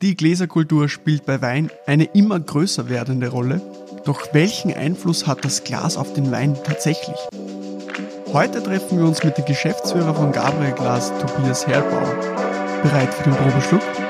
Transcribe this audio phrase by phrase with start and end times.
[0.00, 3.60] Die Gläserkultur spielt bei Wein eine immer größer werdende Rolle.
[4.04, 7.16] Doch welchen Einfluss hat das Glas auf den Wein tatsächlich?
[8.32, 12.14] Heute treffen wir uns mit dem Geschäftsführer von Gabriel Glas, Tobias Herrbauer.
[12.84, 14.07] Bereit für den Probeschluck?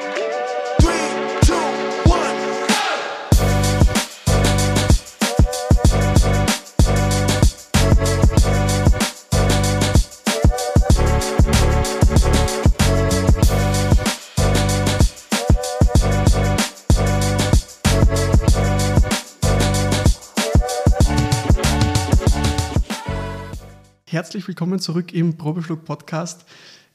[24.48, 26.46] Willkommen zurück im Probeschluck Podcast.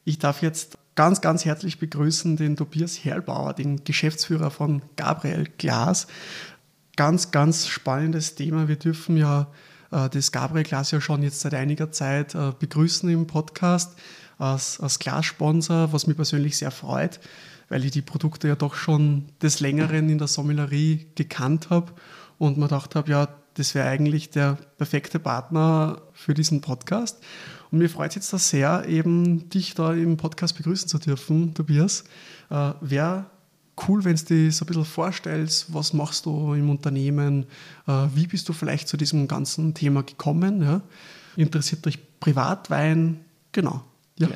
[0.04, 6.08] Ich darf jetzt ganz, ganz herzlich begrüßen den Tobias Herlbauer, den Geschäftsführer von Gabriel Glas.
[6.96, 8.66] Ganz, ganz spannendes Thema.
[8.66, 9.52] Wir dürfen ja
[9.92, 13.96] äh, das Gabriel Glas ja schon jetzt seit einiger Zeit äh, begrüßen im Podcast
[14.36, 17.20] als, als Glassponsor, was mich persönlich sehr freut,
[17.68, 21.92] weil ich die Produkte ja doch schon des Längeren in der Sommelerie gekannt habe
[22.36, 27.22] und mir gedacht habe, ja, das wäre eigentlich der perfekte Partner für diesen Podcast.
[27.70, 32.04] Und mir freut es jetzt sehr, eben dich da im Podcast begrüßen zu dürfen, Tobias.
[32.50, 33.26] Äh, wäre
[33.88, 37.46] cool, wenn du dir so ein bisschen vorstellst, was machst du im Unternehmen,
[37.86, 40.82] äh, wie bist du vielleicht zu diesem ganzen Thema gekommen, ja?
[41.36, 43.84] interessiert dich Privatwein, genau.
[44.18, 44.28] Ja.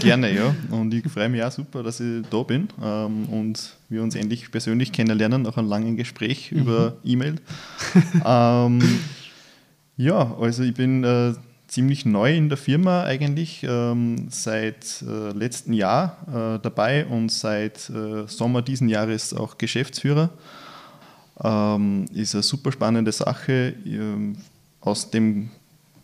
[0.00, 0.54] Gerne, ja.
[0.70, 4.50] Und ich freue mich auch super, dass ich da bin ähm, und wir uns endlich
[4.50, 6.58] persönlich kennenlernen nach einem langen Gespräch mhm.
[6.58, 7.36] über E-Mail.
[8.24, 8.80] ähm,
[9.96, 11.32] ja, also ich bin äh,
[11.66, 17.88] ziemlich neu in der Firma eigentlich, ähm, seit äh, letztem Jahr äh, dabei und seit
[17.88, 20.28] äh, Sommer diesen Jahres auch Geschäftsführer.
[21.42, 23.74] Ähm, ist eine super spannende Sache.
[23.86, 24.36] Ähm,
[24.82, 25.50] aus dem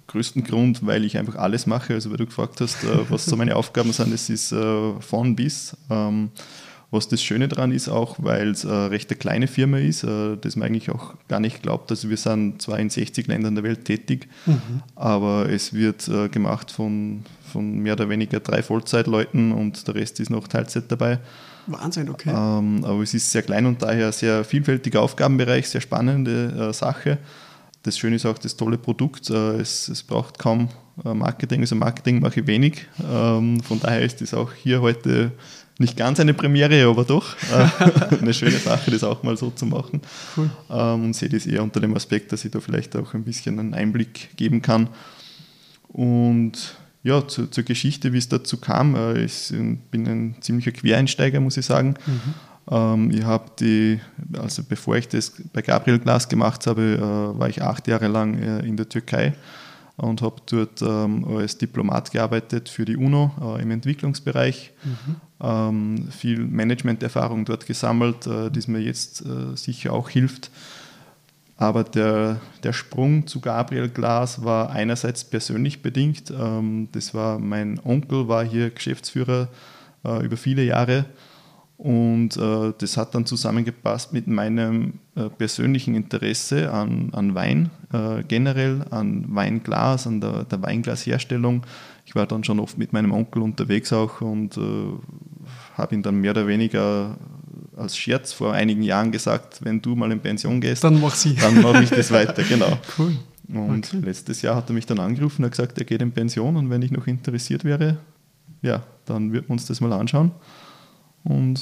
[0.09, 1.95] größten Grund, weil ich einfach alles mache.
[1.95, 5.37] Also, weil du gefragt hast, äh, was so meine Aufgaben sind, es ist äh, von
[5.37, 5.77] bis.
[5.89, 6.31] Ähm,
[6.91, 10.39] was das Schöne daran ist, auch weil es eine recht eine kleine Firma ist, äh,
[10.41, 11.91] das man eigentlich auch gar nicht glaubt.
[11.91, 14.81] Also wir sind zwar in 60 Ländern der Welt tätig, mhm.
[14.97, 20.31] aber es wird gemacht von, von mehr oder weniger drei Vollzeitleuten und der Rest ist
[20.31, 21.19] noch Teilzeit dabei.
[21.67, 22.31] Wahnsinn, okay.
[22.31, 27.19] Ähm, aber es ist sehr klein und daher sehr vielfältiger Aufgabenbereich, sehr spannende Sache
[27.83, 29.31] das Schöne ist auch das tolle Produkt.
[29.31, 30.69] Äh, es, es braucht kaum
[31.05, 32.87] äh, Marketing, also Marketing mache ich wenig.
[33.09, 35.33] Ähm, von daher ist das auch hier heute
[35.79, 39.67] nicht ganz eine Premiere, aber doch äh, eine schöne Sache, das auch mal so zu
[39.67, 40.01] machen.
[40.37, 40.51] Cool.
[40.71, 43.59] Ähm, und sehe das eher unter dem Aspekt, dass ich da vielleicht auch ein bisschen
[43.61, 44.89] einen Einblick geben kann.
[45.89, 49.15] Und ja, zu, zur Geschichte, wie es dazu kam.
[49.17, 49.53] Ich
[49.91, 51.95] bin ein ziemlicher Quereinsteiger, muss ich sagen.
[52.07, 52.35] Mhm
[52.71, 54.01] ähm, ich habe die,
[54.39, 58.35] also bevor ich das bei Gabriel Glas gemacht habe, äh, war ich acht Jahre lang
[58.39, 59.35] äh, in der Türkei
[59.97, 64.73] und habe dort ähm, als Diplomat gearbeitet für die UNO äh, im Entwicklungsbereich.
[64.85, 65.17] Mhm.
[65.41, 70.51] Ähm, viel Managementerfahrung dort gesammelt, äh, die mir jetzt äh, sicher auch hilft.
[71.57, 76.31] Aber der, der Sprung zu Gabriel Glas war einerseits persönlich bedingt.
[76.31, 79.49] Ähm, das war mein Onkel, war hier Geschäftsführer
[80.05, 81.07] äh, über viele Jahre
[81.79, 88.25] und äh, das hat dann zusammengepasst mit meinem äh, persönlichen Interesse an, an Wein äh,
[88.27, 91.63] generell, an Weinglas, an der, der, Weinglasherstellung.
[92.05, 94.61] Ich war dann schon oft mit meinem Onkel unterwegs auch und äh,
[95.75, 97.17] habe ihn dann mehr oder weniger
[97.77, 101.37] als Scherz vor einigen Jahren gesagt, wenn du mal in Pension gehst, dann mach sie.
[101.37, 102.77] Dann mache ich das weiter, genau.
[102.99, 103.17] Cool.
[103.51, 104.05] Und okay.
[104.05, 106.83] letztes Jahr hat er mich dann angerufen und gesagt, er geht in Pension und wenn
[106.83, 107.99] ich noch interessiert wäre,
[108.63, 110.33] ja, dann wird wir uns das mal anschauen.
[111.29, 111.61] Und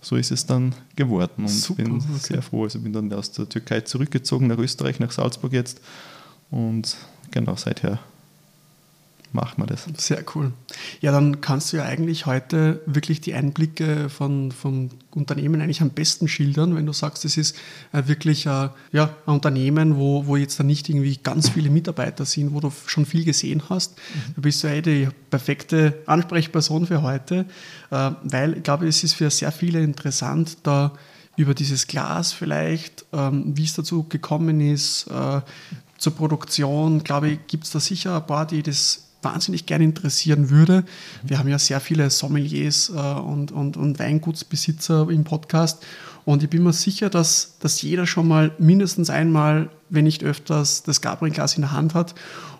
[0.00, 2.04] so ist es dann geworden und Super, bin okay.
[2.18, 2.64] sehr froh.
[2.64, 5.80] Also bin dann aus der Türkei zurückgezogen nach Österreich, nach Salzburg jetzt
[6.50, 6.96] und
[7.30, 8.00] genau seither
[9.36, 9.86] machen wir das.
[9.98, 10.52] Sehr cool.
[11.00, 15.90] Ja, dann kannst du ja eigentlich heute wirklich die Einblicke von, von Unternehmen eigentlich am
[15.90, 17.56] besten schildern, wenn du sagst, es ist
[17.92, 22.24] äh, wirklich äh, ja, ein Unternehmen, wo, wo jetzt da nicht irgendwie ganz viele Mitarbeiter
[22.24, 23.96] sind, wo du schon viel gesehen hast.
[23.96, 24.34] Mhm.
[24.34, 27.46] Du bist ja eh die perfekte Ansprechperson für heute,
[27.90, 30.92] äh, weil ich glaube, es ist für sehr viele interessant, da
[31.36, 35.10] über dieses Glas vielleicht, ähm, wie es dazu gekommen ist,
[35.98, 40.50] zur Produktion, glaube ich, gibt es da sicher ein paar, die das wahnsinnig gerne interessieren
[40.50, 40.84] würde.
[41.22, 45.84] Wir haben ja sehr viele Sommeliers äh, und, und, und Weingutsbesitzer im Podcast
[46.26, 50.82] und ich bin mir sicher, dass, dass jeder schon mal mindestens einmal, wenn nicht öfters,
[50.82, 52.16] das Gabriel-Glas in der Hand hat.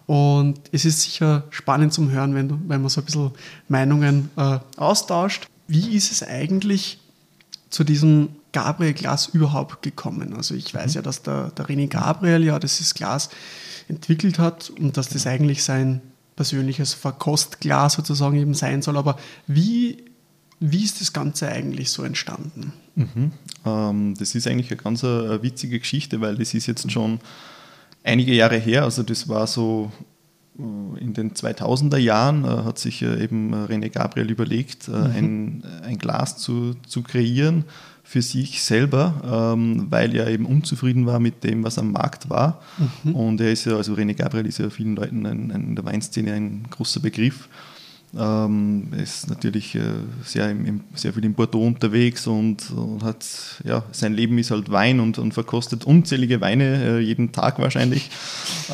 [0.06, 3.32] Und es ist sicher spannend zum Hören, wenn, du, wenn man so ein bisschen
[3.66, 5.48] Meinungen äh, austauscht.
[5.66, 7.00] Wie ist es eigentlich
[7.68, 10.34] zu diesem Gabriel-Glas überhaupt gekommen?
[10.34, 13.30] Also ich weiß ja, dass der, der René Gabriel ja dieses Glas
[13.88, 16.02] entwickelt hat und dass das eigentlich sein
[16.36, 18.96] persönliches Verkostglas sozusagen eben sein soll.
[18.96, 20.04] Aber wie
[20.58, 22.72] wie ist das Ganze eigentlich so entstanden?
[22.94, 23.32] Mhm.
[23.64, 27.20] Ähm, das ist eigentlich eine ganz eine äh, witzige Geschichte, weil das ist jetzt schon
[28.02, 28.84] einige Jahre her.
[28.84, 29.92] Also das war so
[30.58, 34.94] in den 2000er Jahren äh, hat sich eben René Gabriel überlegt, mhm.
[34.94, 37.64] ein, ein Glas zu, zu kreieren
[38.02, 42.62] für sich selber, ähm, weil er eben unzufrieden war mit dem, was am Markt war.
[43.02, 43.14] Mhm.
[43.14, 45.84] Und er ist ja, also René Gabriel ist ja vielen Leuten ein, ein, in der
[45.84, 47.48] Weinszene ein großer Begriff.
[48.18, 49.80] Ähm, ist natürlich äh,
[50.24, 53.26] sehr, im, sehr viel in Bordeaux unterwegs und, und, hat,
[53.62, 58.10] ja, sein Leben ist halt Wein und, und verkostet unzählige Weine, äh, jeden Tag wahrscheinlich.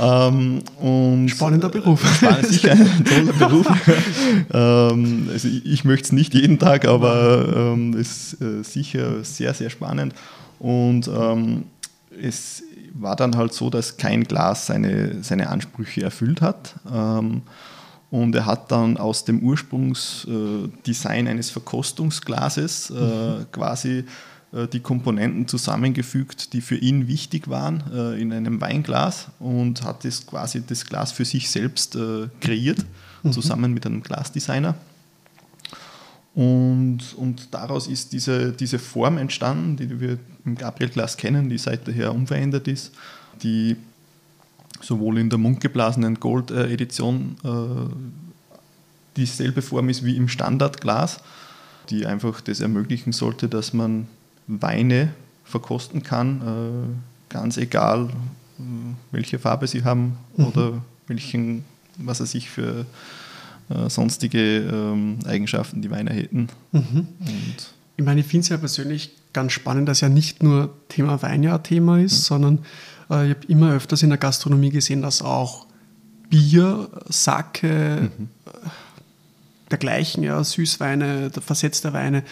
[0.01, 2.05] Ähm, und, Spannender Beruf.
[2.05, 3.67] Äh, spannend, sicher ein toller Beruf.
[4.53, 9.55] ähm, also ich, ich möchte es nicht jeden Tag, aber ähm, ist äh, sicher sehr,
[9.55, 10.15] sehr spannend.
[10.61, 11.65] Und ähm,
[12.23, 12.63] es
[12.95, 16.75] war dann halt so, dass kein Glas seine, seine Ansprüche erfüllt hat.
[16.93, 17.43] Ähm,
[18.13, 23.47] und er hat dann aus dem Ursprungsdesign eines Verkostungsglases äh, mhm.
[23.51, 24.05] quasi
[24.53, 30.05] äh, die Komponenten zusammengefügt, die für ihn wichtig waren äh, in einem Weinglas und hat
[30.05, 31.97] das quasi das Glas für sich selbst
[32.41, 32.85] kreiert,
[33.23, 33.33] mhm.
[33.33, 34.75] zusammen mit einem Glasdesigner.
[36.35, 42.15] Und, und daraus ist diese, diese Form entstanden, die wir im Gabriel-Glas kennen, die seither
[42.15, 42.93] unverändert ist,
[43.43, 43.79] die
[44.83, 47.49] sowohl in der mundgeblasenen Gold-Edition äh,
[49.17, 51.21] dieselbe Form ist wie im Standardglas,
[51.91, 54.09] die einfach das ermöglichen sollte, dass man
[54.47, 55.13] Weine
[55.45, 58.11] verkosten kann, äh, ganz egal,
[58.59, 58.63] äh,
[59.11, 60.47] welche Farbe sie haben mhm.
[60.47, 61.65] oder welchen,
[61.99, 62.87] was er sich für
[63.89, 66.49] sonstige ähm, Eigenschaften die Weine hätten.
[66.73, 67.07] Mhm.
[67.97, 71.43] Ich meine, ich finde es ja persönlich ganz spannend, dass ja nicht nur Thema Wein
[71.43, 72.25] ja Thema ist, mhm.
[72.25, 72.59] sondern
[73.11, 75.67] äh, ich habe immer öfters in der Gastronomie gesehen, dass auch
[76.31, 78.29] Bier, Sake, mhm.
[79.71, 82.25] dergleichen, ja, Süßweine, versetzte Weine,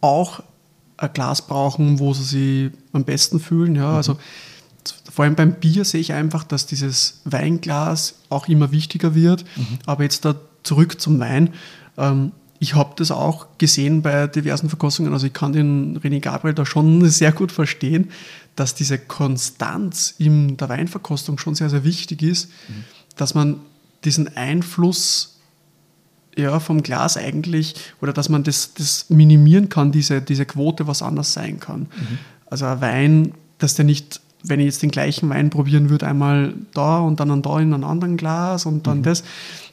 [0.00, 0.42] auch
[0.98, 3.74] ein Glas brauchen, wo sie sich am besten fühlen.
[3.74, 3.90] Ja.
[3.90, 3.96] Mhm.
[3.96, 4.18] Also
[5.10, 9.44] vor allem beim Bier sehe ich einfach, dass dieses Weinglas auch immer wichtiger wird.
[9.56, 9.78] Mhm.
[9.86, 11.54] Aber jetzt da zurück zum Wein.
[11.96, 15.12] Ähm, ich habe das auch gesehen bei diversen Verkostungen.
[15.12, 18.12] Also ich kann den René Gabriel da schon sehr gut verstehen,
[18.54, 22.84] dass diese Konstanz in der Weinverkostung schon sehr, sehr wichtig ist, mhm.
[23.16, 23.56] dass man
[24.04, 25.40] diesen Einfluss
[26.36, 31.02] ja, vom Glas eigentlich, oder dass man das, das minimieren kann, diese, diese Quote, was
[31.02, 31.80] anders sein kann.
[31.80, 32.18] Mhm.
[32.46, 36.54] Also ein Wein, dass der nicht, wenn ich jetzt den gleichen Wein probieren würde, einmal
[36.74, 39.02] da und dann da in einem anderen Glas und dann mhm.
[39.02, 39.24] das,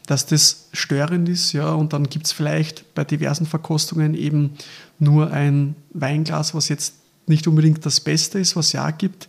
[0.09, 4.55] dass das störend ist, ja, und dann gibt es vielleicht bei diversen Verkostungen eben
[4.97, 6.95] nur ein Weinglas, was jetzt
[7.27, 9.27] nicht unbedingt das Beste ist, was es ja gibt.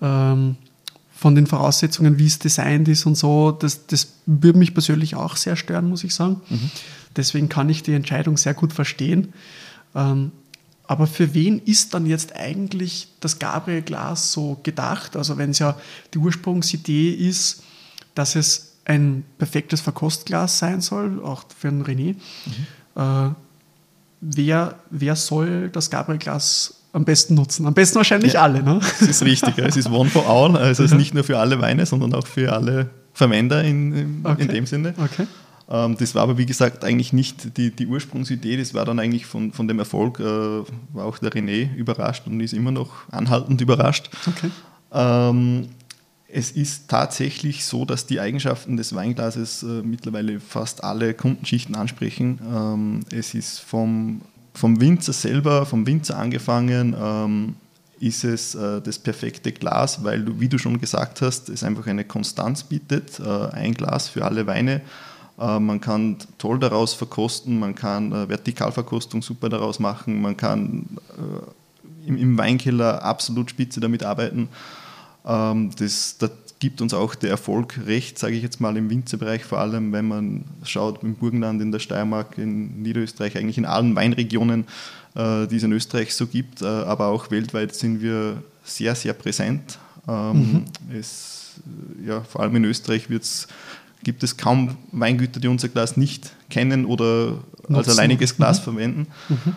[0.00, 0.56] Ähm,
[1.14, 5.36] von den Voraussetzungen, wie es designt ist und so, das, das würde mich persönlich auch
[5.36, 6.40] sehr stören, muss ich sagen.
[6.48, 6.70] Mhm.
[7.16, 9.34] Deswegen kann ich die Entscheidung sehr gut verstehen.
[9.94, 10.32] Ähm,
[10.86, 15.16] aber für wen ist dann jetzt eigentlich das Gabriel-Glas so gedacht?
[15.16, 15.78] Also wenn es ja
[16.14, 17.62] die Ursprungsidee ist,
[18.14, 22.14] dass es ein perfektes Verkostglas sein soll, auch für einen René.
[22.14, 23.02] Mhm.
[23.02, 23.30] Äh,
[24.20, 27.66] wer, wer soll das Gabriel-Glas am besten nutzen?
[27.66, 28.62] Am besten wahrscheinlich ja, alle.
[28.62, 28.80] Ne?
[29.00, 29.58] Das ist richtig.
[29.58, 30.56] Es ist one for all.
[30.56, 34.20] Also es ist nicht nur für alle Weine, sondern auch für alle Verwender in, in,
[34.24, 34.42] okay.
[34.42, 34.94] in dem Sinne.
[34.96, 35.26] Okay.
[35.68, 38.56] Ähm, das war aber, wie gesagt, eigentlich nicht die, die Ursprungsidee.
[38.56, 42.40] Das war dann eigentlich von, von dem Erfolg, äh, war auch der René überrascht und
[42.40, 44.10] ist immer noch anhaltend überrascht.
[44.26, 44.50] Okay.
[44.92, 45.68] Ähm,
[46.36, 52.40] es ist tatsächlich so, dass die Eigenschaften des Weinglases äh, mittlerweile fast alle Kundenschichten ansprechen.
[52.52, 54.20] Ähm, es ist vom
[54.54, 57.56] vom Winzer selber, vom Winzer angefangen, ähm,
[58.00, 61.86] ist es äh, das perfekte Glas, weil du, wie du schon gesagt hast, es einfach
[61.86, 64.80] eine Konstanz bietet, äh, ein Glas für alle Weine.
[65.38, 70.86] Äh, man kann toll daraus verkosten, man kann äh, Vertikalverkostung super daraus machen, man kann
[71.16, 74.48] äh, im, im, Weinkeller absolut spitze damit arbeiten.
[75.24, 76.30] Ähm, das, das,
[76.64, 80.08] gibt uns auch der Erfolg recht, sage ich jetzt mal im Winzerbereich, vor allem wenn
[80.08, 84.64] man schaut im Burgenland, in der Steiermark, in Niederösterreich, eigentlich in allen Weinregionen,
[85.14, 89.12] äh, die es in Österreich so gibt, äh, aber auch weltweit sind wir sehr, sehr
[89.12, 89.78] präsent.
[90.08, 90.64] Ähm, mhm.
[90.98, 91.52] es,
[92.06, 97.42] ja, vor allem in Österreich gibt es kaum Weingüter, die unser Glas nicht kennen oder
[97.68, 97.74] Nutzen.
[97.74, 98.64] als alleiniges Glas mhm.
[98.64, 99.06] verwenden.
[99.28, 99.56] Mhm.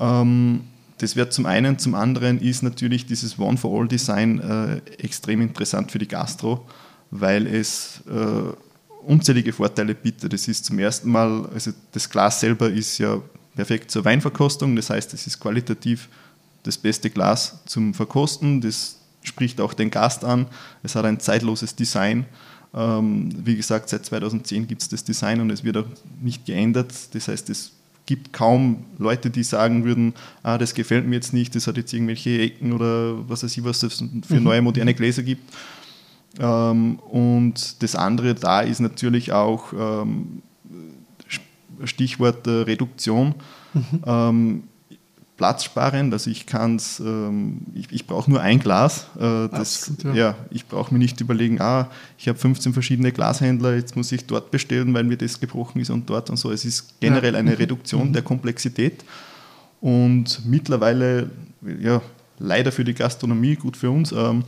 [0.00, 0.60] Ähm,
[0.98, 6.08] das wäre zum einen, zum anderen ist natürlich dieses One-for-All-Design äh, extrem interessant für die
[6.08, 6.66] Gastro,
[7.10, 8.52] weil es äh,
[9.06, 10.32] unzählige Vorteile bietet.
[10.32, 13.20] Das ist zum ersten Mal, also das Glas selber ist ja
[13.54, 16.08] perfekt zur Weinverkostung, das heißt, es ist qualitativ
[16.62, 20.46] das beste Glas zum Verkosten, das spricht auch den Gast an,
[20.82, 22.26] es hat ein zeitloses Design.
[22.74, 25.86] Ähm, wie gesagt, seit 2010 gibt es das Design und es wird auch
[26.20, 26.92] nicht geändert.
[27.12, 27.72] Das heißt, es
[28.08, 31.92] gibt kaum Leute, die sagen würden, ah, das gefällt mir jetzt nicht, das hat jetzt
[31.92, 34.42] irgendwelche Ecken oder was weiß ich, was es für mhm.
[34.42, 35.42] neue moderne Gläser gibt.
[36.40, 40.40] Ähm, und das andere da ist natürlich auch ähm,
[41.84, 43.34] Stichwort äh, Reduktion.
[43.74, 44.02] Mhm.
[44.06, 44.62] Ähm,
[45.38, 49.06] platzsparend, also ich kann es, ähm, ich, ich brauche nur ein Glas.
[49.16, 50.14] Äh, das, Absolut, ja.
[50.14, 50.34] ja.
[50.50, 54.50] ich brauche mir nicht überlegen, ah, ich habe 15 verschiedene Glashändler, jetzt muss ich dort
[54.50, 56.50] bestellen, weil mir das gebrochen ist und dort und so.
[56.50, 57.38] Es ist generell ja.
[57.38, 57.48] eine.
[57.58, 58.12] Reduktion mhm.
[58.12, 59.04] der Komplexität
[59.80, 61.30] und mittlerweile,
[61.80, 62.02] ja,
[62.38, 64.44] leider für die Gastronomie, gut für uns, ähm,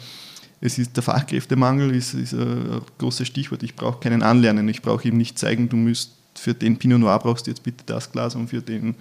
[0.61, 3.63] es ist der Fachkräftemangel ist, ist ein großes Stichwort.
[3.63, 4.69] Ich brauche keinen Anlernen.
[4.69, 7.83] Ich brauche ihm nicht zeigen, du musst für den Pinot Noir brauchst du jetzt bitte
[7.87, 8.95] das Glas und für den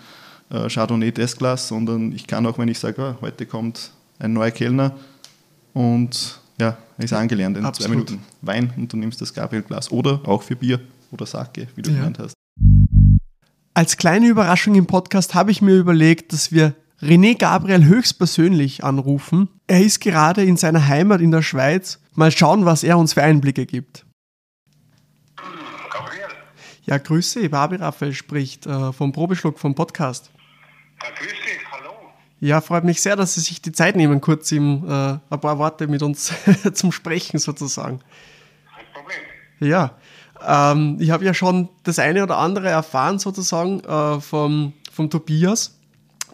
[0.49, 4.33] äh, Chardonnay das Glas, sondern ich kann auch, wenn ich sage, oh, heute kommt ein
[4.33, 4.95] neuer Kellner
[5.73, 7.87] und ja, er ist angelernt in Absolut.
[7.87, 10.79] zwei Minuten Wein und du nimmst das Gabriel-Glas oder auch für Bier
[11.11, 11.97] oder Sake, wie du ja.
[11.97, 12.33] gemeint hast.
[13.73, 19.47] Als kleine Überraschung im Podcast habe ich mir überlegt, dass wir René Gabriel höchstpersönlich anrufen.
[19.67, 21.99] Er ist gerade in seiner Heimat in der Schweiz.
[22.13, 24.05] Mal schauen, was er uns für Einblicke gibt.
[25.93, 26.27] Gabriel.
[26.85, 30.29] Ja, grüße, Babi Raphael spricht äh, vom Probeschluck vom Podcast.
[31.01, 31.91] Ja, grüß dich, hallo.
[32.41, 35.57] Ja, freut mich sehr, dass Sie sich die Zeit nehmen, kurz im, äh, ein paar
[35.57, 36.33] Worte mit uns
[36.73, 37.99] zum Sprechen sozusagen.
[38.73, 39.19] Kein Problem.
[39.59, 39.97] Ja,
[40.45, 45.77] ähm, ich habe ja schon das eine oder andere erfahren sozusagen äh, vom, vom Tobias.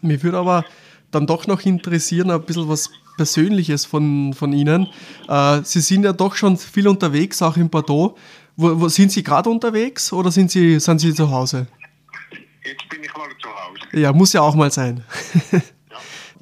[0.01, 0.65] Mir würde aber
[1.12, 4.88] dann doch noch interessieren, ein bisschen was Persönliches von, von Ihnen.
[5.27, 8.15] Äh, Sie sind ja doch schon viel unterwegs, auch in Bordeaux.
[8.57, 11.67] Wo, wo sind Sie gerade unterwegs oder sind Sie, sind Sie zu Hause?
[12.65, 14.00] Jetzt bin ich mal zu Hause.
[14.00, 15.03] Ja, muss ja auch mal sein.
[15.51, 15.62] ja.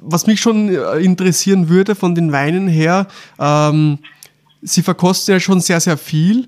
[0.06, 3.08] Was mich schon äh, interessieren würde von den Weinen her,
[3.40, 4.00] ähm,
[4.66, 6.48] Sie verkosten ja schon sehr, sehr viel.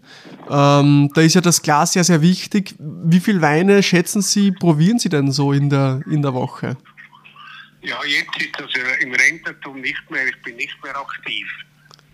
[0.50, 2.74] Ähm, da ist ja das Glas sehr, sehr wichtig.
[2.80, 6.78] Wie viele Weine schätzen Sie, probieren Sie denn so in der, in der Woche?
[7.82, 8.70] Ja, jetzt ist das
[9.02, 11.46] im Rententum nicht mehr, ich bin nicht mehr aktiv.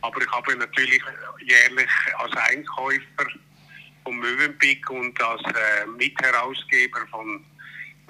[0.01, 1.01] Aber ich habe natürlich
[1.45, 3.29] jährlich als Einkäufer
[4.03, 7.45] von Mövenpick und als äh, Mitherausgeber von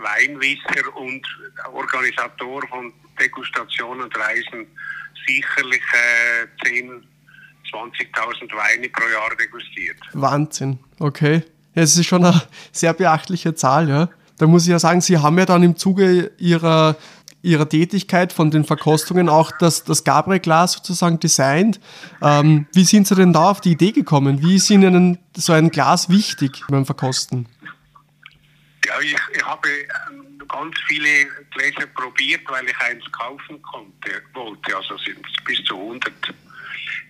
[0.02, 1.26] Weinwisser und
[1.74, 4.68] Organisator von Degustationen und Reisen
[5.28, 6.90] sicherlich äh, 10,
[7.72, 9.98] 20.000 Weine pro Jahr degustiert.
[10.14, 11.44] Wahnsinn, okay.
[11.76, 12.42] Ja, es ist schon eine
[12.72, 14.10] sehr beachtliche Zahl, ja.
[14.38, 16.98] Da muss ich ja sagen, Sie haben ja dann im Zuge Ihrer
[17.44, 21.80] ihrer Tätigkeit, von den Verkostungen auch das, das Gabriel-Glas sozusagen designt.
[22.22, 24.42] Ähm, wie sind Sie denn da auf die Idee gekommen?
[24.42, 27.48] Wie ist Ihnen so ein Glas wichtig beim Verkosten?
[28.86, 34.76] Ja, ich, ich habe ähm, ganz viele Gläser probiert, weil ich eins kaufen konnte, wollte.
[34.76, 36.12] Also sind es bis zu 100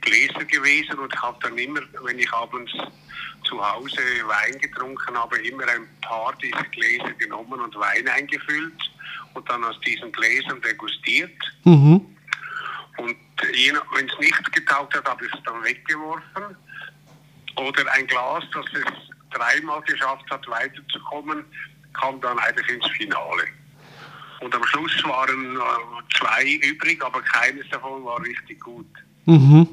[0.02, 2.74] Gläser gewesen und habe dann immer, wenn ich abends
[3.44, 8.92] zu Hause Wein getrunken habe, immer ein paar dieser Gläser genommen und Wein eingefüllt
[9.34, 11.38] und dann aus diesen Gläsern degustiert.
[11.64, 12.06] Mhm.
[12.98, 16.56] Und wenn es nicht getaugt hat, habe ich es dann weggeworfen.
[17.56, 21.46] Oder ein Glas, das es dreimal geschafft hat, weiterzukommen,
[21.94, 23.44] kam dann eigentlich ins Finale.
[24.42, 28.88] Und am Schluss waren äh, zwei übrig, aber keines davon war richtig gut.
[29.26, 29.68] Mhm.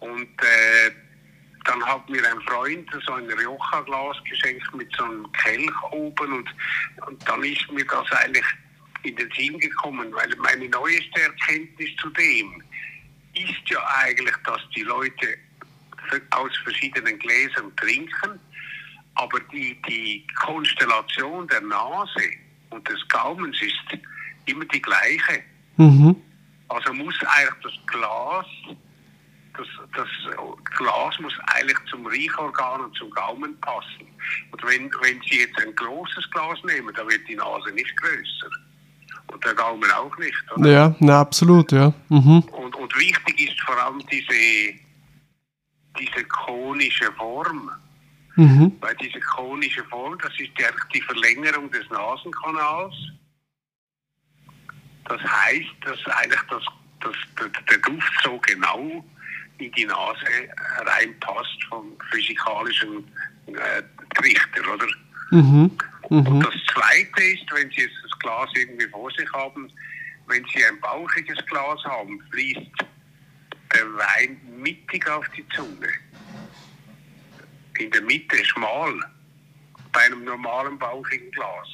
[0.00, 0.90] Und äh,
[1.64, 6.48] dann hat mir ein Freund so ein Rioja-Glas geschenkt mit so einem Kelch oben und,
[7.06, 8.44] und dann ist mir das eigentlich
[9.02, 12.62] in den Sinn gekommen, weil meine neueste Erkenntnis zu dem
[13.34, 15.36] ist ja eigentlich, dass die Leute
[16.30, 18.40] aus verschiedenen Gläsern trinken,
[19.14, 22.30] aber die, die Konstellation der Nase
[22.70, 24.00] und des Gaumens ist
[24.46, 25.42] immer die gleiche.
[25.76, 26.16] Mhm.
[26.68, 28.46] Also muss eigentlich das Glas
[29.56, 30.08] das, das
[30.76, 34.06] Glas muss eigentlich zum Riechorgan und zum Gaumen passen.
[34.50, 38.50] Und wenn, wenn Sie jetzt ein großes Glas nehmen, dann wird die Nase nicht größer.
[39.32, 40.44] Und der Gaumen auch nicht.
[40.56, 40.70] Oder?
[40.70, 41.92] Ja, na, absolut, ja.
[42.08, 42.40] Mhm.
[42.40, 44.78] Und, und wichtig ist vor allem diese,
[45.98, 47.70] diese konische Form.
[48.36, 48.72] Mhm.
[48.80, 50.50] Weil diese konische Form, das ist
[50.94, 52.94] die Verlängerung des Nasenkanals.
[55.06, 56.62] Das heißt, dass eigentlich das,
[57.00, 59.04] das, der, der Duft so genau
[59.58, 60.26] in die Nase
[60.84, 63.04] reinpasst vom physikalischen
[63.46, 63.82] äh,
[64.14, 64.86] Trichter, oder?
[65.30, 65.70] Mhm.
[66.10, 66.26] Mhm.
[66.26, 69.70] Und das Zweite ist, wenn Sie jetzt das Glas irgendwie vor sich haben,
[70.26, 72.84] wenn Sie ein bauchiges Glas haben, fließt
[73.74, 75.88] der Wein mittig auf die Zunge.
[77.78, 78.94] In der Mitte schmal,
[79.92, 81.68] bei einem normalen bauchigen Glas.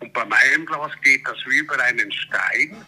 [0.00, 2.84] Und bei meinem Glas geht das wie über einen Stein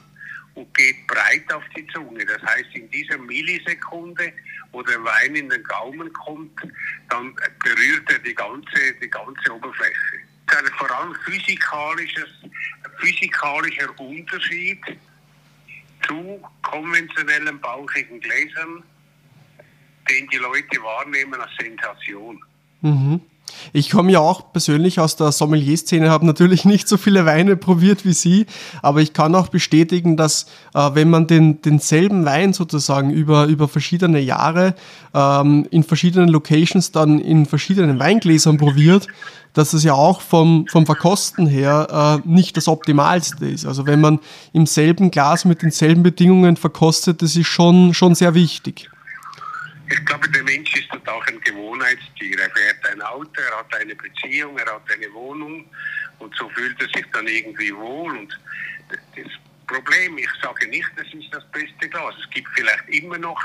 [0.55, 2.25] und geht breit auf die Zunge.
[2.25, 4.33] Das heißt, in dieser Millisekunde,
[4.73, 6.61] wo der Wein in den Gaumen kommt,
[7.09, 10.23] dann berührt er die ganze, die ganze Oberfläche.
[10.53, 12.29] gibt ein vor allem physikalisches,
[12.99, 14.81] physikalischer Unterschied
[16.07, 18.83] zu konventionellen bauchigen Gläsern,
[20.09, 22.41] den die Leute wahrnehmen als Sensation.
[22.81, 23.21] Mhm.
[23.73, 28.05] Ich komme ja auch persönlich aus der Sommelier-Szene, habe natürlich nicht so viele Weine probiert
[28.05, 28.47] wie Sie,
[28.83, 33.69] aber ich kann auch bestätigen, dass äh, wenn man den, denselben Wein sozusagen über, über
[33.69, 34.75] verschiedene Jahre
[35.15, 39.07] ähm, in verschiedenen Locations dann in verschiedenen Weingläsern probiert,
[39.53, 43.67] dass es ja auch vom, vom Verkosten her äh, nicht das Optimalste ist.
[43.67, 44.19] Also wenn man
[44.53, 48.92] im selben Glas mit denselben Bedingungen verkostet, das ist schon, schon sehr wichtig.
[49.91, 52.39] Ich glaube, der Mensch ist dort auch ein Gewohnheitstier.
[52.39, 55.67] Er fährt ein Auto, er hat eine Beziehung, er hat eine Wohnung
[56.19, 58.17] und so fühlt er sich dann irgendwie wohl.
[58.17, 58.39] Und
[58.89, 59.33] das
[59.67, 62.15] Problem, ich sage nicht, das ist das beste Glas.
[62.23, 63.43] Es gibt vielleicht immer noch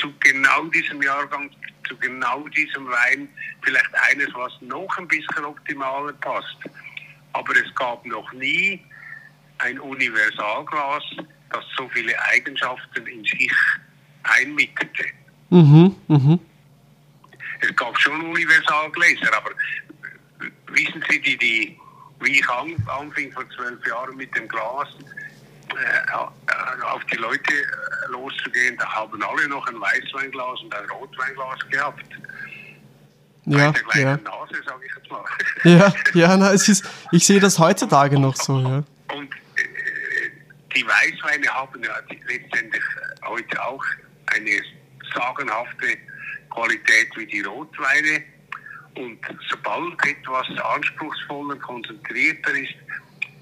[0.00, 1.50] zu genau diesem Jahrgang,
[1.88, 3.28] zu genau diesem Wein
[3.62, 6.56] vielleicht eines, was noch ein bisschen optimaler passt.
[7.32, 8.84] Aber es gab noch nie
[9.58, 11.04] ein Universalglas,
[11.50, 13.52] das so viele Eigenschaften in sich
[14.24, 15.04] einmittete.
[15.54, 16.40] Mhm, mhm.
[17.60, 19.50] Es gab schon Universalgläser, aber
[20.66, 21.78] wissen Sie, die, die,
[22.20, 24.88] wie ich anfing vor zwölf Jahren mit dem Glas
[25.70, 31.60] äh, auf die Leute äh, loszugehen, da haben alle noch ein Weißweinglas und ein Rotweinglas
[31.70, 32.04] gehabt.
[33.44, 34.16] Ja, Bei der ja.
[34.16, 35.24] Nase, sage ich jetzt mal.
[35.62, 38.82] Ja, ja, na, es ist, ich sehe das heutzutage noch so, ja.
[39.14, 39.62] Und äh,
[40.74, 41.92] die Weißweine haben ja
[42.26, 43.84] letztendlich äh, heute auch
[44.26, 44.60] eine
[45.14, 45.98] sagenhafte
[46.50, 48.22] Qualität wie die Rotweine.
[48.96, 49.18] Und
[49.50, 52.74] sobald etwas anspruchsvoller, konzentrierter ist,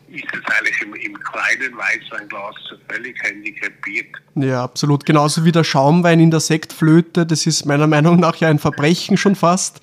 [0.08, 2.54] ist es eigentlich im, im kleinen Weißweinglas
[2.88, 4.14] völlig handicapiert.
[4.34, 5.04] Ja, absolut.
[5.04, 7.26] Genauso wie der Schaumwein in der Sektflöte.
[7.26, 9.80] Das ist meiner Meinung nach ja ein Verbrechen schon fast.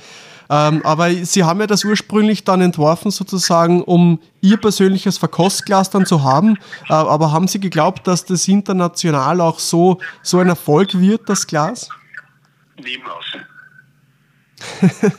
[0.51, 6.07] Ähm, aber Sie haben ja das ursprünglich dann entworfen, sozusagen, um Ihr persönliches Verkostglas dann
[6.07, 6.57] zu haben.
[6.89, 11.45] Äh, aber haben Sie geglaubt, dass das international auch so, so ein Erfolg wird, das
[11.45, 11.89] Glas?
[12.77, 13.25] Niemals.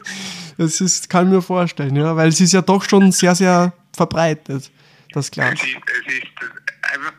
[0.58, 3.72] das ist, kann ich mir vorstellen, ja, weil es ist ja doch schon sehr, sehr
[3.94, 4.70] verbreitet,
[5.12, 5.54] das Glas.
[5.54, 5.76] Es ist,
[6.08, 6.26] es ist
[6.92, 7.12] einfach,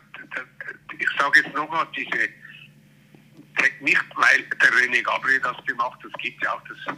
[0.98, 2.28] ich sage jetzt nochmal, diese,
[3.80, 6.94] nicht weil der René Gabriel das gemacht hat, es gibt ja auch das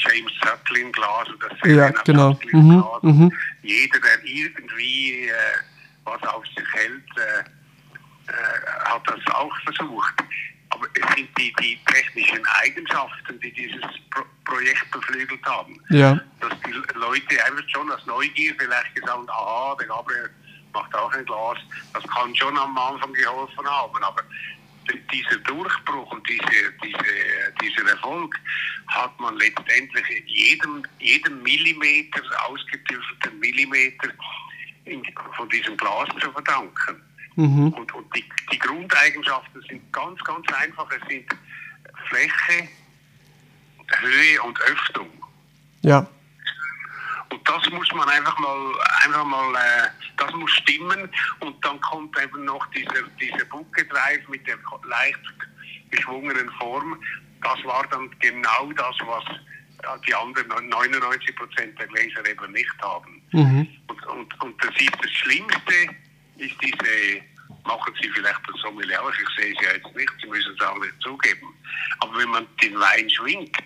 [0.00, 2.38] James Suckling Glas oder das Ja, genau.
[2.52, 3.02] Mhm, Glas.
[3.02, 3.32] mhm.
[3.62, 5.32] Jeder, der irgendwie äh,
[6.04, 7.40] was auf sich hält, äh,
[8.30, 10.14] äh, hat das auch versucht.
[10.70, 15.80] Aber es sind die, die technischen Eigenschaften, die dieses Pro Projekt beflügelt haben.
[15.90, 20.30] Ja, Dass die Leute einfach schon aus Neugier vielleicht gesagt haben, aha, der Gabriel
[20.72, 21.58] macht auch ein Glas.
[21.92, 24.02] Das kann schon am Anfang geholfen haben.
[24.02, 24.22] Aber
[25.12, 28.34] dieser Durchbruch und diese, diese, dieser Erfolg
[28.88, 34.08] hat man letztendlich jedem, jedem Millimeter, ausgetüftelten Millimeter
[34.84, 35.02] in,
[35.36, 37.02] von diesem Glas zu verdanken.
[37.36, 37.68] mhm.
[37.68, 40.88] Und, und die, die Grundeigenschaften sind ganz, ganz einfach.
[40.90, 41.26] Es sind
[42.08, 42.68] Fläche,
[44.00, 45.10] Höhe und Öffnung.
[45.82, 46.06] ja,
[47.30, 48.72] Und das muss man einfach mal,
[49.04, 51.08] einfach mal, äh, das muss stimmen.
[51.40, 55.20] Und dann kommt eben noch dieser, dieser Bucket Drive mit der leicht
[55.90, 57.00] geschwungenen Form.
[57.42, 59.24] Das war dann genau das, was
[59.82, 63.22] äh, die anderen 99 Prozent der Gläser eben nicht haben.
[63.32, 63.68] mhm.
[63.86, 65.74] Und, und, und das ist das Schlimmste,
[66.36, 67.22] ist diese,
[67.64, 70.66] machen Sie vielleicht das Sommelier auch, ich sehe es ja jetzt nicht, Sie müssen es
[70.66, 71.54] auch nicht zugeben.
[72.00, 73.56] Aber wenn man den Wein schwingt,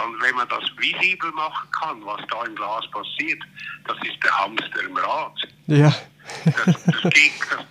[0.00, 3.42] dann, wenn man das visibel machen kann, was da im Glas passiert,
[3.86, 5.34] das ist der Hamster im Rad.
[5.66, 5.92] ja.
[6.44, 7.64] Das, das, geht, das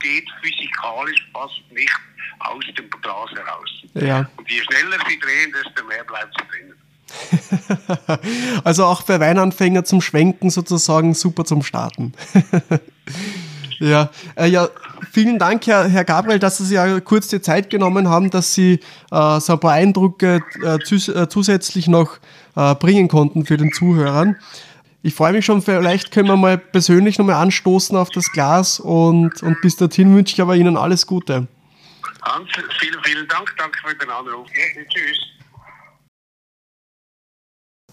[0.00, 1.90] geht physikalisch fast nicht
[2.40, 3.70] aus dem Glas heraus.
[3.94, 4.28] Ja.
[4.36, 6.74] Und je schneller Sie drehen, desto mehr bleibt sie drinnen.
[8.64, 12.12] Also auch für Weinanfänger zum Schwenken sozusagen super zum Starten.
[13.78, 14.68] ja, äh, ja,
[15.12, 18.54] vielen Dank, Herr, Herr Gabriel, dass Sie sich ja kurz die Zeit genommen haben, dass
[18.54, 22.18] Sie äh, so ein paar Eindrücke äh, zus äh, zusätzlich noch
[22.56, 24.36] äh, bringen konnten für den Zuhörern.
[25.02, 29.42] Ich freue mich schon, vielleicht können wir mal persönlich nochmal anstoßen auf das Glas und,
[29.42, 31.48] und bis dorthin wünsche ich aber Ihnen alles Gute.
[32.22, 32.48] Hans,
[32.78, 33.52] vielen, vielen Dank.
[33.58, 34.48] Danke für den Anruf.
[34.54, 35.18] Ja, tschüss.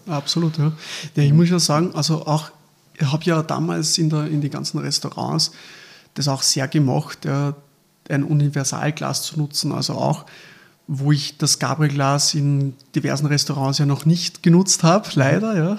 [0.06, 0.72] Absolut, ja.
[1.16, 2.50] ja ich muss ja sagen, also auch,
[2.94, 5.52] ich habe ja damals in, der, in die ganzen Restaurants
[6.20, 7.54] das auch sehr gemacht, ja,
[8.08, 9.72] ein Universalglas zu nutzen.
[9.72, 10.26] Also auch,
[10.86, 15.78] wo ich das Gabriel-Glas in diversen Restaurants ja noch nicht genutzt habe, leider, ja,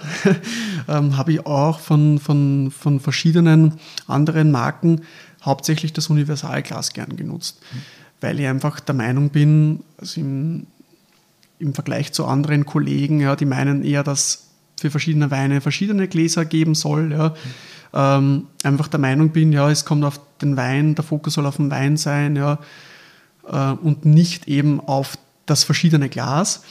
[0.97, 3.75] ähm, habe ich auch von, von, von verschiedenen
[4.07, 5.01] anderen Marken
[5.43, 7.59] hauptsächlich das Universalglas gern genutzt.
[8.21, 10.67] Weil ich einfach der Meinung bin, also im,
[11.59, 14.47] im Vergleich zu anderen Kollegen, ja, die meinen eher, dass
[14.79, 17.11] für verschiedene Weine verschiedene Gläser geben soll.
[17.11, 17.35] Ja.
[17.93, 21.57] Ähm, einfach der Meinung bin, ja, es kommt auf den Wein, der Fokus soll auf
[21.57, 22.59] den Wein sein, ja,
[23.47, 26.63] äh, und nicht eben auf das verschiedene Glas.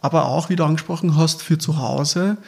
[0.00, 2.38] Aber auch, wie du angesprochen hast, für zu Hause.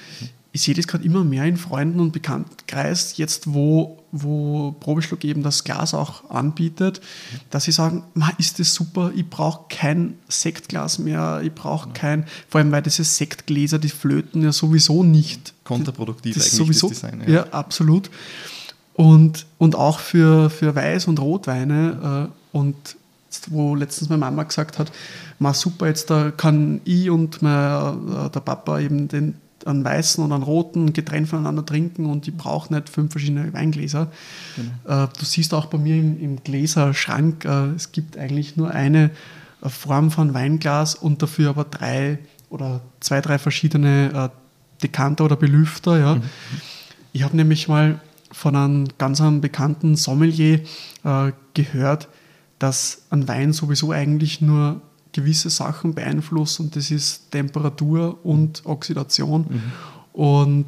[0.55, 5.43] Ich sehe das gerade immer mehr in Freunden und Bekanntenkreis, jetzt wo, wo Probeschluck eben
[5.43, 7.01] das Glas auch anbietet,
[7.49, 8.05] dass sie sagen,
[8.37, 13.03] ist das super, ich brauche kein Sektglas mehr, ich brauche kein, vor allem weil diese
[13.03, 15.55] Sektgläser, die flöten ja sowieso nicht.
[15.65, 17.23] Kontraproduktiv das eigentlich sowieso, das Design.
[17.27, 18.11] Ja, ja absolut.
[18.93, 22.77] Und, und auch für, für Weiß- und Rotweine äh, und
[23.49, 24.93] wo letztens meine Mama gesagt hat,
[25.39, 30.23] ma super, jetzt da kann ich und mein, äh, der Papa eben den einen weißen
[30.23, 34.11] und einen roten getrennt voneinander trinken und ich brauche nicht fünf verschiedene Weingläser.
[34.57, 35.05] Genau.
[35.05, 39.11] Äh, du siehst auch bei mir im, im Gläserschrank, äh, es gibt eigentlich nur eine
[39.63, 42.19] Form von Weinglas und dafür aber drei
[42.51, 44.31] oder zwei, drei verschiedene
[44.83, 45.99] Dekanter oder Belüfter.
[45.99, 46.15] Ja.
[46.17, 46.23] Mhm.
[47.13, 48.01] Ich habe nämlich mal
[48.33, 50.61] von einem ganz einem bekannten Sommelier
[51.55, 52.09] gehört,
[52.59, 54.81] dass ein Wein sowieso eigentlich nur
[55.13, 59.47] gewisse Sachen beeinflusst und das ist Temperatur und Oxidation.
[59.49, 59.63] Mhm.
[60.13, 60.67] Und,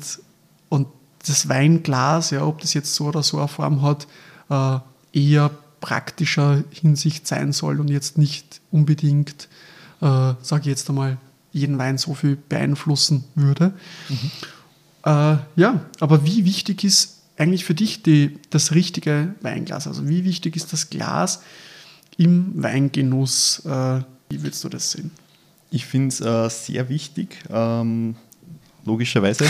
[0.68, 0.88] und
[1.26, 4.07] das Weinglas, ja, ob das jetzt so oder so eine Form hat,
[4.50, 4.78] äh,
[5.12, 9.48] eher praktischer Hinsicht sein soll und jetzt nicht unbedingt,
[10.00, 11.18] äh, sage ich jetzt einmal,
[11.52, 13.72] jeden Wein so viel beeinflussen würde.
[14.09, 14.30] Mhm.
[15.04, 19.87] Äh, ja, aber wie wichtig ist eigentlich für dich die, das richtige Weinglas?
[19.87, 21.40] Also wie wichtig ist das Glas?
[22.16, 23.62] im Weingenuss.
[23.64, 25.11] Äh, wie würdest du das sehen?
[25.71, 28.15] Ich finde es äh, sehr wichtig, ähm,
[28.85, 29.45] logischerweise.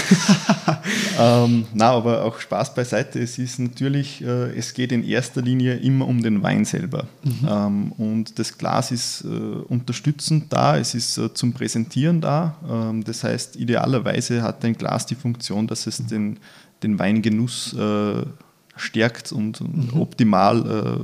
[1.18, 3.20] ähm, na, aber auch Spaß beiseite.
[3.20, 7.06] Es ist natürlich, äh, es geht in erster Linie immer um den Wein selber.
[7.24, 7.48] Mhm.
[7.48, 12.56] Ähm, und das Glas ist äh, unterstützend da, es ist äh, zum Präsentieren da.
[12.68, 16.38] Ähm, das heißt, idealerweise hat ein Glas die Funktion, dass es den,
[16.82, 18.22] den Weingenuss äh,
[18.76, 20.00] stärkt und, mhm.
[20.00, 21.02] optimal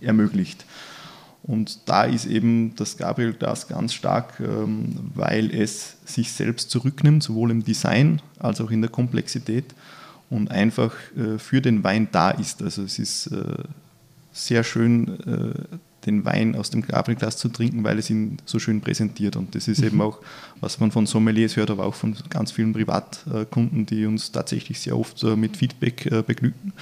[0.00, 0.64] äh, ermöglicht.
[1.46, 7.50] Und da ist eben das Gabriel-Glas ganz stark, ähm, weil es sich selbst zurücknimmt, sowohl
[7.50, 9.66] im Design als auch in der Komplexität
[10.30, 12.62] und einfach äh, für den Wein da ist.
[12.62, 13.58] Also es ist äh,
[14.32, 15.76] sehr schön, äh,
[16.06, 19.36] den Wein aus dem Gabrielglas zu trinken, weil es ihn so schön präsentiert.
[19.36, 19.86] Und das ist mhm.
[19.86, 20.20] eben auch,
[20.60, 24.98] was man von Sommeliers hört, aber auch von ganz vielen Privatkunden, die uns tatsächlich sehr
[24.98, 26.74] oft mit Feedback beglücken,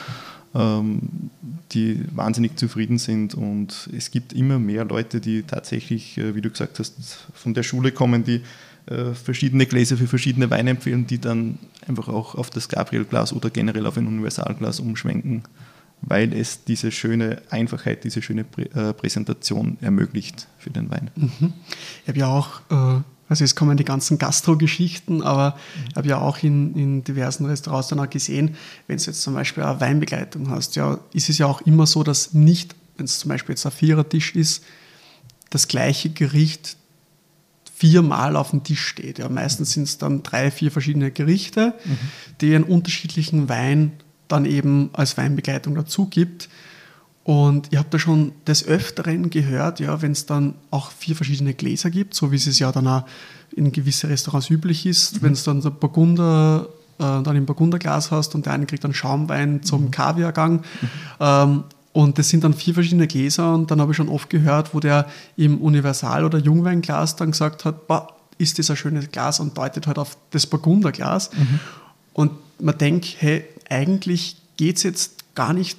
[0.54, 3.34] die wahnsinnig zufrieden sind.
[3.34, 7.62] Und es gibt immer mehr Leute, die tatsächlich, äh, wie du gesagt hast, von der
[7.62, 8.42] Schule kommen, die
[8.84, 13.86] verschiedene Gläser für verschiedene Weine empfehlen, die dann einfach auch auf das Gabrielglas oder generell
[13.86, 15.44] auf ein Universalglas umschwenken
[16.02, 21.10] weil es diese schöne Einfachheit, diese schöne Prä äh, Präsentation ermöglicht für den Wein.
[21.14, 21.52] Mhm.
[22.02, 23.00] Ich habe ja auch, äh,
[23.32, 25.56] also es kommen die ganzen Gastro-Geschichten, aber
[25.88, 29.34] ich habe ja auch in, in diversen Restaurants dann auch gesehen, wenn du jetzt zum
[29.34, 33.18] Beispiel eine Weinbegleitung hast, ja, ist es ja auch immer so, dass nicht, wenn es
[33.18, 34.64] zum Beispiel jetzt ein Vierertisch ist,
[35.50, 36.76] das gleiche Gericht
[37.74, 39.18] viermal auf dem Tisch steht.
[39.18, 41.98] Ja, meistens sind es dann drei, vier verschiedene Gerichte, mhm.
[42.40, 43.92] die einen unterschiedlichen Wein
[44.28, 46.48] dann eben als Weinbegleitung dazu gibt.
[47.24, 51.54] Und ich habe da schon des Öfteren gehört, ja, wenn es dann auch vier verschiedene
[51.54, 53.04] Gläser gibt, so wie es ja dann auch
[53.54, 55.22] in gewisse Restaurants üblich ist, mhm.
[55.22, 56.66] wenn es dann der Burgunder
[56.98, 59.90] äh, dann im Burgunderglas hast und der eine kriegt dann Schaumwein zum mhm.
[59.90, 60.54] Kaviargang.
[60.54, 60.88] Mhm.
[61.20, 64.74] Ähm, und das sind dann vier verschiedene Gläser und dann habe ich schon oft gehört,
[64.74, 65.06] wo der
[65.36, 67.76] im Universal- oder Jungweinglas dann gesagt hat,
[68.38, 71.30] ist das ein schönes Glas und deutet halt auf das Burgunderglas.
[71.32, 71.60] Mhm.
[72.14, 75.78] Und man denkt, hey, eigentlich geht es jetzt gar nicht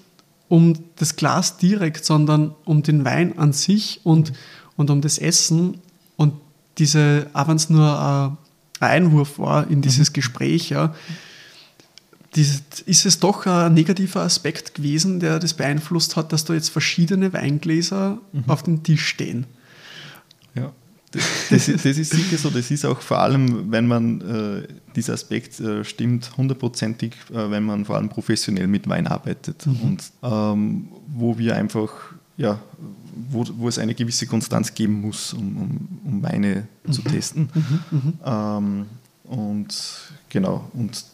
[0.49, 4.35] um das Glas direkt, sondern um den Wein an sich und, mhm.
[4.77, 5.79] und um das Essen.
[6.15, 6.33] Und
[6.77, 8.37] diese, auch wenn es nur ein
[8.79, 10.13] Einwurf war in dieses mhm.
[10.13, 10.93] Gespräch, ja,
[12.35, 17.31] ist es doch ein negativer Aspekt gewesen, der das beeinflusst hat, dass da jetzt verschiedene
[17.31, 18.43] Weingläser mhm.
[18.47, 19.45] auf dem Tisch stehen.
[21.49, 22.49] Das, das, ist sicher so.
[22.49, 27.63] Das ist auch vor allem, wenn man äh, dieser Aspekt äh, stimmt, hundertprozentig, äh, wenn
[27.63, 29.81] man vor allem professionell mit Wein arbeitet mhm.
[29.81, 31.91] und ähm, wo wir einfach,
[32.37, 32.59] ja,
[33.29, 36.91] wo, wo es eine gewisse Konstanz geben muss, um, um, um Weine mhm.
[36.91, 37.49] zu testen.
[37.53, 37.99] Mhm.
[37.99, 38.13] mhm.
[38.25, 38.85] Ähm,
[39.25, 39.73] und
[40.29, 41.05] genau, und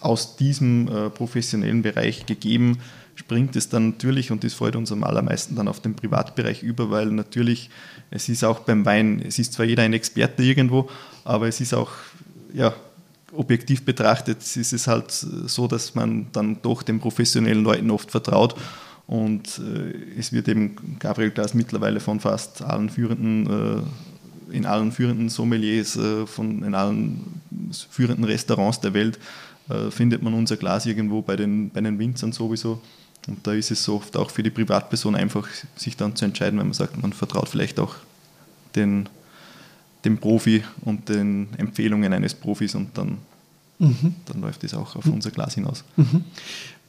[0.00, 2.78] aus diesem äh, professionellen Bereich gegeben,
[3.14, 6.90] springt es dann natürlich, und das freut uns am allermeisten dann auf den Privatbereich über,
[6.90, 7.68] weil natürlich,
[8.10, 10.88] es ist auch beim Wein, es ist zwar jeder ein Experte irgendwo,
[11.24, 11.90] aber es ist auch,
[12.52, 12.74] ja,
[13.32, 18.54] objektiv betrachtet ist es halt so, dass man dann doch den professionellen Leuten oft vertraut.
[19.06, 23.82] Und äh, es wird eben Gabriel Glas mittlerweile von fast allen führenden,
[24.50, 27.40] äh, in allen führenden Sommeliers, äh, von in allen
[27.90, 29.18] führenden Restaurants der Welt
[29.68, 32.80] äh, findet man unser Glas irgendwo bei den, bei den Winzern sowieso.
[33.26, 36.58] Und da ist es so oft auch für die Privatperson einfach, sich dann zu entscheiden,
[36.58, 37.96] wenn man sagt, man vertraut vielleicht auch
[38.74, 39.08] den,
[40.04, 43.18] dem Profi und den Empfehlungen eines Profis und dann,
[43.78, 44.14] mhm.
[44.26, 45.14] dann läuft es auch auf mhm.
[45.14, 45.84] unser Glas hinaus.
[45.96, 46.24] Mhm.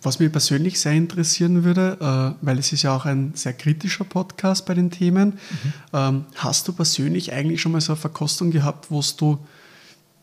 [0.02, 4.06] Was mich persönlich sehr interessieren würde, äh, weil es ist ja auch ein sehr kritischer
[4.06, 5.74] Podcast bei den Themen, mhm.
[5.92, 9.40] ähm, hast du persönlich eigentlich schon mal so eine Verkostung gehabt, wo du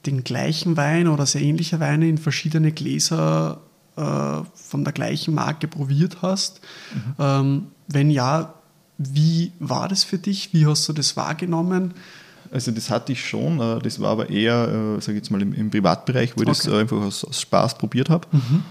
[0.06, 3.60] den gleichen Wein oder sehr ähnliche Weine in verschiedene Gläser
[3.96, 6.60] äh, von der gleichen Marke probiert hast?
[6.94, 7.14] Mhm.
[7.18, 8.54] Ähm, wenn ja,
[8.98, 10.52] wie war das für dich?
[10.52, 11.94] Wie hast du das wahrgenommen?
[12.52, 15.42] Also das hatte ich schon, äh, das war aber eher, äh, sage ich jetzt mal,
[15.42, 16.60] im, im, Privatbereich, wo ich okay.
[16.64, 18.26] das einfach aus, aus, Spaß probiert habe.
[18.30, 18.62] Mhm.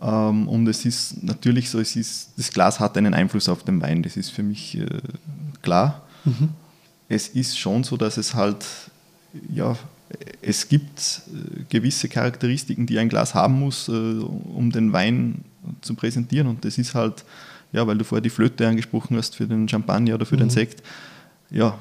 [0.00, 3.80] Ähm, und es ist natürlich so, es ist, das Glas hat einen Einfluss auf den
[3.80, 4.86] Wein, das ist für mich äh,
[5.62, 6.02] klar.
[6.24, 6.50] Mhm.
[7.08, 8.64] Es ist schon so, dass es halt,
[9.52, 9.76] ja,
[10.40, 15.44] es gibt äh, gewisse Charakteristiken, die ein Glas haben muss, äh, um den Wein
[15.80, 16.48] zu präsentieren.
[16.48, 17.24] Und das ist halt,
[17.72, 20.40] ja, weil du vorher die Flöte angesprochen hast für den Champagner oder für mhm.
[20.40, 20.82] den Sekt.
[21.50, 21.78] Ja,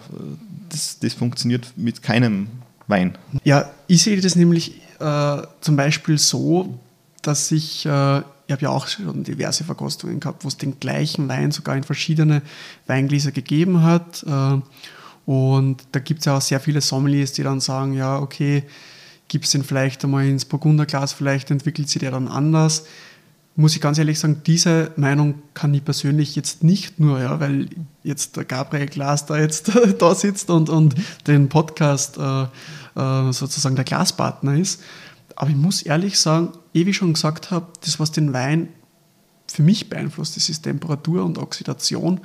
[0.70, 2.48] das, das funktioniert mit keinem
[2.88, 3.18] Wein.
[3.44, 6.78] Ja, ich sehe das nämlich äh, zum Beispiel so,
[7.22, 11.28] dass ich, äh, ich habe ja auch schon diverse Verkostungen gehabt, wo es den gleichen
[11.30, 12.42] Wein sogar in verschiedene
[12.88, 14.24] Weingläser gegeben hat.
[14.24, 14.62] Äh,
[15.26, 18.64] und da gibt es ja auch sehr viele Sommeliers, die dann sagen, ja, okay,
[19.28, 22.86] gibt es den vielleicht einmal ins Burgunderglas, vielleicht entwickelt sich der dann anders.
[23.56, 27.70] Muss ich ganz ehrlich sagen, diese Meinung kann ich persönlich jetzt nicht nur, ja, weil
[28.04, 30.96] jetzt der Gabriel Glas da jetzt da sitzt und, und
[31.28, 32.44] den Podcast äh,
[33.00, 34.82] äh, sozusagen der Glaspartner ist.
[35.36, 38.70] Aber ich muss ehrlich sagen, eh wie ich schon gesagt habe, das, was den Wein
[39.56, 42.20] für mich beeinflusst, das ist Temperatur und Oxidation.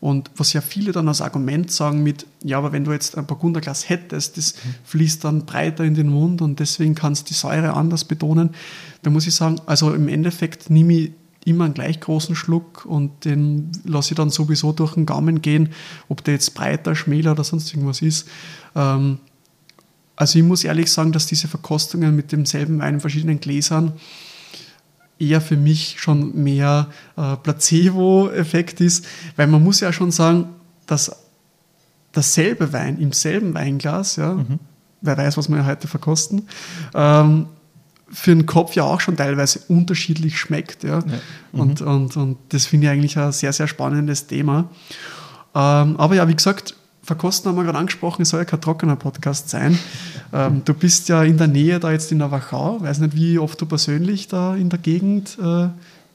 [0.00, 3.26] Und was ja viele dann als Argument sagen mit, ja, aber wenn du jetzt ein
[3.26, 7.74] Burgunderglas hättest, das fließt dann breiter in den Mund und deswegen kannst du die Säure
[7.74, 8.50] anders betonen.
[9.02, 11.12] Da muss ich sagen, also im Endeffekt nehme ich
[11.44, 15.70] immer einen gleich großen Schluck und den lasse ich dann sowieso durch den Gaumen gehen,
[16.08, 18.28] ob der jetzt breiter, schmäler oder sonst irgendwas ist.
[18.74, 19.18] Ähm,
[20.14, 23.92] also ich muss ehrlich sagen, dass diese Verkostungen mit demselben Wein in verschiedenen Gläsern
[25.18, 30.46] eher für mich schon mehr äh, Placebo-Effekt ist, weil man muss ja schon sagen,
[30.86, 31.14] dass
[32.12, 34.58] dasselbe Wein im selben Weinglas, ja, mhm.
[35.00, 36.48] wer weiß, was wir heute verkosten,
[36.94, 37.46] ähm,
[38.10, 40.82] für den Kopf ja auch schon teilweise unterschiedlich schmeckt.
[40.82, 41.00] Ja.
[41.00, 41.02] ja.
[41.52, 41.60] Mhm.
[41.60, 44.70] Und, und, und das finde ich eigentlich ein sehr, sehr spannendes Thema.
[45.54, 46.74] Ähm, aber ja, wie gesagt,
[47.08, 49.78] Verkosten haben wir gerade angesprochen, es soll ja kein trockener Podcast sein.
[50.30, 52.82] Ähm, du bist ja in der Nähe da jetzt in der Wachau.
[52.82, 55.68] Weiß nicht, wie oft du persönlich da in der Gegend äh,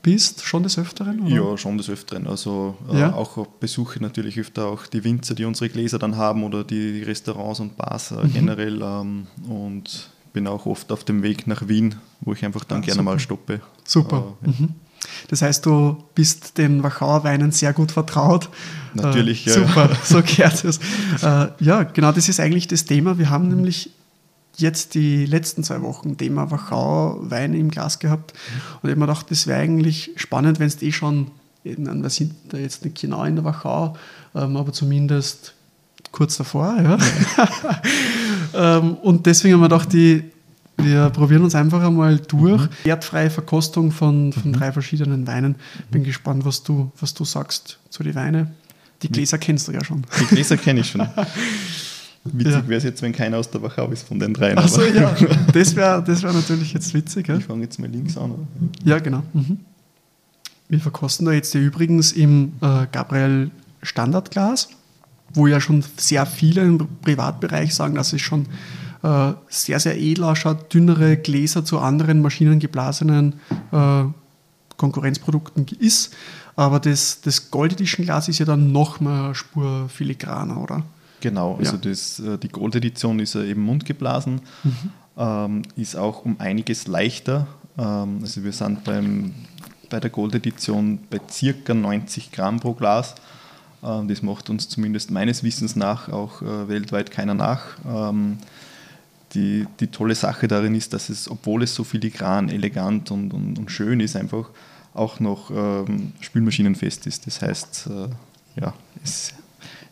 [0.03, 1.21] bist, schon des Öfteren?
[1.21, 1.36] Oder?
[1.36, 2.27] Ja, schon des Öfteren.
[2.27, 3.13] Also äh, ja.
[3.13, 7.60] auch besuche natürlich öfter auch die Winzer, die unsere Gläser dann haben oder die, Restaurants
[7.60, 8.34] und Bars äh, mhm.
[8.34, 8.82] generell.
[8.84, 12.86] Ähm, und bin auch oft auf dem Weg nach Wien, wo ich einfach dann ja,
[12.86, 13.12] gerne super.
[13.12, 13.62] mal stoppe.
[13.84, 14.36] Super.
[14.43, 14.53] Äh, ja.
[14.60, 14.75] mhm.
[15.28, 18.50] Das heißt, du bist den Wachauer Weinen sehr gut vertraut.
[18.94, 19.56] Natürlich, äh, ja.
[19.56, 20.78] Super, so gehört es.
[21.22, 23.18] Äh, ja, genau, das ist eigentlich das Thema.
[23.18, 23.89] Wir haben nämlich
[24.58, 28.34] jetzt die letzten zwei Wochen Thema Wachau Wein im Glas gehabt.
[28.82, 31.32] Und ich habe mir gedacht, das wäre eigentlich spannend, wenn es eh schon,
[31.63, 33.96] wir sind da jetzt nicht genau in der Wachau,
[34.36, 35.54] ähm, aber zumindest
[36.12, 36.76] kurz davor.
[36.80, 36.98] Ja.
[38.80, 40.32] ähm, und deswegen haben wir gedacht, die,
[40.77, 42.62] wir probieren uns einfach einmal durch.
[42.62, 42.69] Mhm.
[42.83, 44.53] Wertfreie Verkostung von, von mhm.
[44.53, 45.55] drei verschiedenen Weinen.
[45.91, 46.05] Bin mhm.
[46.05, 48.51] gespannt, was du, was du sagst zu den Weinen.
[49.01, 50.05] Die Gläser kennst du ja schon.
[50.19, 51.01] Die Gläser kenne ich schon.
[52.25, 52.67] Witzig ja.
[52.67, 54.57] wäre es jetzt, wenn keiner aus der Wachau ist von den dreien.
[54.57, 55.13] Achso, ja.
[55.53, 57.27] Das wäre das wär natürlich jetzt witzig.
[57.27, 57.36] Ja?
[57.36, 58.31] Ich fange jetzt mal links an.
[58.31, 58.47] Oder?
[58.86, 59.23] Ja, genau.
[59.33, 59.59] Mhm.
[60.69, 64.69] Wir verkosten da jetzt übrigens im äh, Gabriel Standardglas,
[65.33, 68.45] wo ja schon sehr viele im Privatbereich sagen, dass es schon
[69.04, 73.34] äh, sehr, sehr edel ausschaut, dünnere Gläser zu anderen maschinengeblasenen
[73.72, 74.04] äh,
[74.78, 76.13] Konkurrenzprodukten ist.
[76.56, 80.84] Aber das, das Gold Edition Glas ist ja dann noch mal Spur filigraner, oder?
[81.20, 81.82] Genau, also ja.
[81.82, 84.92] das, äh, die Gold Edition ist ja eben mundgeblasen, mhm.
[85.18, 87.48] ähm, ist auch um einiges leichter.
[87.78, 89.34] Ähm, also wir sind beim,
[89.89, 93.16] bei der Gold Edition bei circa 90 Gramm pro Glas.
[93.84, 97.62] Ähm, das macht uns zumindest meines Wissens nach auch äh, weltweit keiner nach.
[99.34, 103.58] Die, die tolle Sache darin ist, dass es, obwohl es so filigran, elegant und, und,
[103.58, 104.50] und schön ist, einfach
[104.93, 107.26] auch noch ähm, spülmaschinenfest ist.
[107.26, 109.34] Das heißt, äh, ja, es,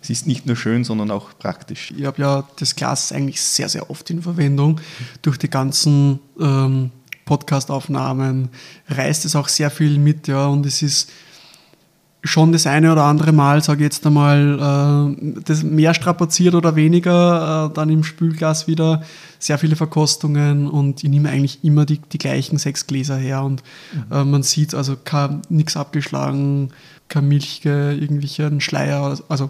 [0.01, 1.91] es, ist nicht nur schön, sondern auch praktisch.
[1.97, 4.79] Ich habe ja das Glas eigentlich sehr, sehr oft in Verwendung.
[5.23, 6.91] Durch die ganzen ähm,
[7.25, 8.49] Podcast-Aufnahmen
[8.89, 11.09] reißt es auch sehr viel mit, ja, und es ist
[12.23, 16.75] schon das eine oder andere Mal, sage ich jetzt einmal, äh, das mehr strapaziert oder
[16.75, 19.01] weniger, äh, dann im Spülglas wieder
[19.39, 23.63] sehr viele Verkostungen und ich nehme eigentlich immer die, die gleichen sechs Gläser her und
[23.93, 24.15] mhm.
[24.15, 24.95] äh, man sieht also
[25.49, 26.69] nichts abgeschlagen,
[27.09, 29.49] kein Milch, irgendwelchen Schleier, also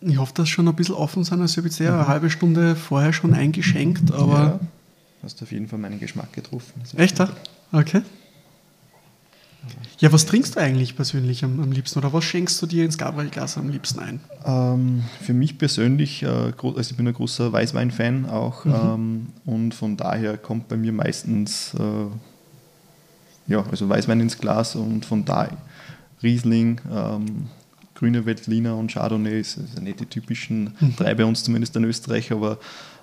[0.00, 1.40] ich hoffe, dass schon ein bisschen offen sind.
[1.40, 1.98] Also ich habe jetzt eher mhm.
[1.98, 4.38] eine halbe Stunde vorher schon eingeschenkt, aber.
[4.38, 4.60] Ja,
[5.24, 6.80] hast auf jeden Fall meinen Geschmack getroffen.
[6.96, 7.20] Echt?
[7.72, 8.02] Okay.
[9.98, 12.98] Ja, was trinkst du eigentlich persönlich am, am liebsten oder was schenkst du dir ins
[12.98, 14.20] Gabriel-Glas am liebsten ein?
[14.44, 18.74] Ähm, für mich persönlich, äh, also ich bin ein großer Weißwein-Fan auch mhm.
[18.74, 22.06] ähm, und von daher kommt bei mir meistens äh,
[23.48, 25.48] ja, also Weißwein ins Glas und von da
[26.22, 27.48] Riesling, ähm,
[27.94, 30.96] grüne Veltliner und Chardonnay ist, ist nicht die typischen mhm.
[30.96, 32.58] drei bei uns zumindest in Österreich, aber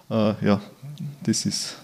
[0.10, 0.62] äh, ja,
[1.24, 1.76] das ist,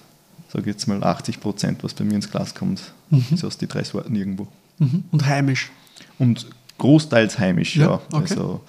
[0.50, 2.94] sage ich jetzt mal, 80 Prozent, was bei mir ins Glas kommt.
[3.10, 3.26] Mhm.
[3.32, 4.48] ist aus die drei Sorten irgendwo.
[4.82, 5.04] Mhm.
[5.12, 5.72] Und heimisch?
[6.18, 6.48] Und
[6.80, 7.84] großteils heimisch, ja.
[7.86, 8.02] ja.
[8.12, 8.18] Okay.
[8.32, 8.62] Also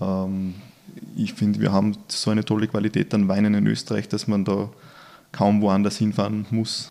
[0.00, 0.54] ähm,
[1.16, 4.68] ich finde, wir haben so eine tolle Qualität an Weinen in Österreich, dass man da
[5.30, 6.90] kaum woanders hinfahren muss.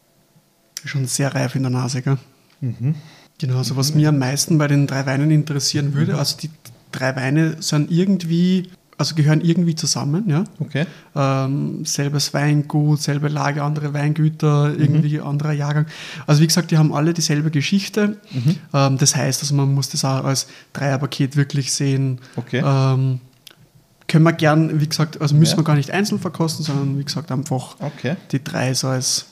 [0.85, 2.17] Schon sehr reif in der Nase, gell?
[2.61, 2.95] Mhm.
[3.37, 6.49] Genau, also was mich am meisten bei den drei Weinen interessieren würde, also die
[6.91, 10.43] drei Weine sind irgendwie, also gehören irgendwie zusammen, ja.
[10.59, 10.85] Okay.
[11.15, 15.27] Ähm, selbes Weingut, selbe Lage, andere Weingüter, irgendwie mhm.
[15.27, 15.87] anderer Jahrgang.
[16.27, 18.17] Also wie gesagt, die haben alle dieselbe Geschichte.
[18.31, 18.55] Mhm.
[18.73, 22.19] Ähm, das heißt, also man muss das auch als Dreierpaket wirklich sehen.
[22.35, 22.61] Okay.
[22.65, 23.19] Ähm,
[24.07, 25.57] können wir gern, wie gesagt, also müssen ja.
[25.57, 28.15] wir gar nicht einzeln verkosten, sondern wie gesagt einfach okay.
[28.31, 29.25] die drei so als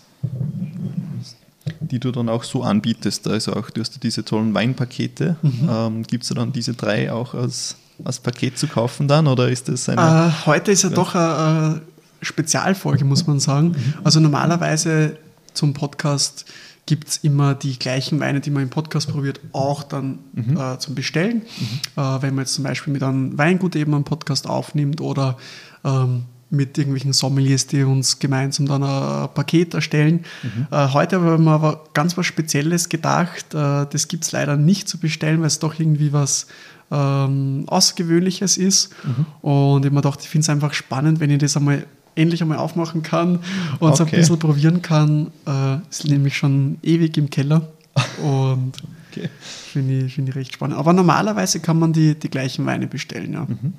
[1.80, 3.28] die du dann auch so anbietest.
[3.28, 5.36] Also auch, du hast ja diese tollen Weinpakete.
[5.42, 5.70] Mhm.
[5.70, 9.70] Ähm, Gibt es dann diese drei auch als, als Paket zu kaufen dann oder ist
[9.70, 10.02] das eine?
[10.02, 11.82] Äh, heute ist ja, doch eine
[12.22, 13.70] Spezialfolge, muss man sagen.
[13.70, 13.94] Mhm.
[14.04, 15.18] Also normalerweise
[15.54, 16.46] zum Podcast
[16.86, 20.58] gibt es immer die gleichen Weine, die man im Podcast probiert, auch dann mhm.
[20.58, 21.38] äh, zum Bestellen.
[21.38, 22.02] Mhm.
[22.02, 25.38] Äh, wenn man jetzt zum Beispiel mit einem Weingut eben einen Podcast aufnimmt oder
[25.84, 30.26] ähm, mit irgendwelchen Sommeliers, die uns gemeinsam dann ein Paket erstellen.
[30.44, 30.68] Mhm.
[30.70, 33.54] Äh, heute haben wir aber ganz was Spezielles gedacht.
[33.54, 36.48] Äh, das gibt es leider nicht zu bestellen, weil es doch irgendwie was
[36.92, 38.94] ähm, Außergewöhnliches ist.
[39.04, 39.26] Mhm.
[39.42, 41.86] Und ich habe mir gedacht, ich finde es einfach spannend, wenn ich das einmal
[42.16, 43.40] endlich einmal aufmachen kann
[43.80, 44.04] und okay.
[44.04, 45.32] ein bisschen probieren kann.
[45.48, 47.70] Äh, ist nämlich schon ewig im Keller.
[48.22, 48.74] Und
[49.12, 49.30] okay.
[49.40, 50.78] finde ich, find ich recht spannend.
[50.78, 53.46] Aber normalerweise kann man die, die gleichen Weine bestellen, ja.
[53.46, 53.74] Mhm.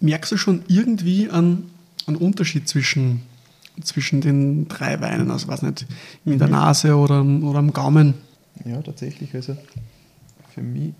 [0.00, 1.70] Merkst du schon irgendwie einen,
[2.06, 3.22] einen Unterschied zwischen,
[3.82, 5.30] zwischen den drei Weinen?
[5.30, 5.86] Also, weiß nicht,
[6.24, 6.54] in der mhm.
[6.54, 8.14] Nase oder, oder am Gaumen?
[8.64, 9.34] Ja, tatsächlich.
[9.34, 9.56] Also,
[10.54, 10.92] für mich,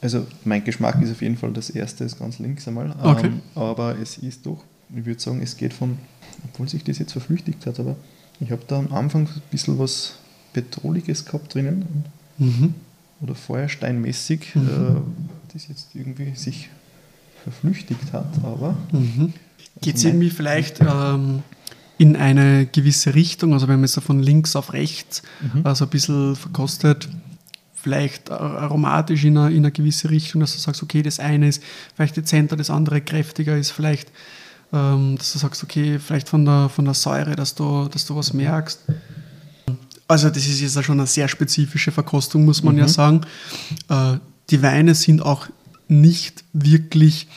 [0.00, 2.94] also, mein Geschmack ist auf jeden Fall das erste, ist ganz links einmal.
[3.02, 3.26] Okay.
[3.26, 4.62] Ähm, aber es ist doch,
[4.94, 5.98] ich würde sagen, es geht von,
[6.44, 7.96] obwohl sich das jetzt verflüchtigt hat, aber
[8.40, 10.14] ich habe da am Anfang ein bisschen was
[10.52, 12.04] Petroliges gehabt drinnen.
[12.38, 12.74] Mhm.
[13.20, 14.68] Oder Feuersteinmäßig, mhm.
[14.68, 16.70] äh, das jetzt irgendwie sich
[17.42, 18.76] verflüchtigt hat, aber.
[18.92, 19.32] Mhm.
[19.80, 21.42] Geht es irgendwie vielleicht ähm,
[21.96, 25.62] in eine gewisse Richtung, also wenn man es so von links auf rechts mhm.
[25.64, 27.08] also ein bisschen verkostet,
[27.74, 31.62] vielleicht aromatisch in eine, in eine gewisse Richtung, dass du sagst, okay, das eine ist
[31.94, 34.10] vielleicht dezenter, das andere kräftiger ist, vielleicht,
[34.72, 38.16] ähm, dass du sagst, okay, vielleicht von der, von der Säure, dass du, dass du
[38.16, 38.80] was merkst.
[40.08, 42.80] Also das ist jetzt schon eine sehr spezifische Verkostung, muss man mhm.
[42.80, 43.20] ja sagen.
[43.88, 44.16] Äh,
[44.50, 45.46] die Weine sind auch
[45.90, 47.28] nicht wirklich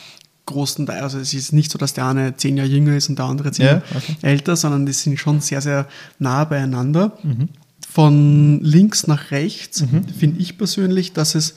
[0.46, 3.18] großen Teil, also es ist nicht so, dass der eine zehn Jahre jünger ist und
[3.18, 4.16] der andere zehn Jahre okay.
[4.22, 5.88] älter, sondern die sind schon sehr, sehr
[6.18, 7.16] nah beieinander.
[7.22, 7.48] Mhm.
[7.88, 10.06] Von links nach rechts mhm.
[10.08, 11.54] finde ich persönlich, dass es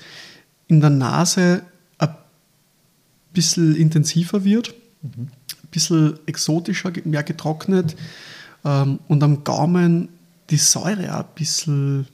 [0.67, 1.63] in der Nase
[1.97, 2.15] ein
[3.33, 5.09] bisschen intensiver wird, mhm.
[5.23, 7.95] ein bisschen exotischer, mehr getrocknet
[8.63, 10.09] ähm, und am Gaumen
[10.49, 12.07] die Säure auch ein bisschen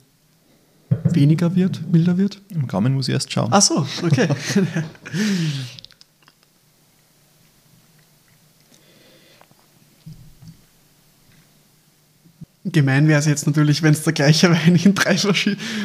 [1.12, 2.42] weniger wird, milder wird?
[2.50, 3.50] Im Gaumen muss ich erst schauen.
[3.52, 4.28] Ach so, okay.
[12.66, 15.18] Gemein wäre es jetzt natürlich, wenn es der gleiche Wein in drei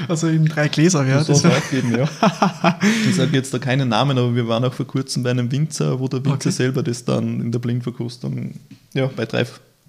[0.07, 1.25] also in drei Gläser wäre.
[1.25, 2.09] Das soll es geben, ja.
[3.09, 5.99] ich sage jetzt da keinen Namen, aber wir waren auch vor kurzem bei einem Winzer,
[5.99, 6.51] wo der Winzer okay.
[6.51, 8.55] selber das dann in der Blindverkostung
[8.95, 9.45] ja, bei drei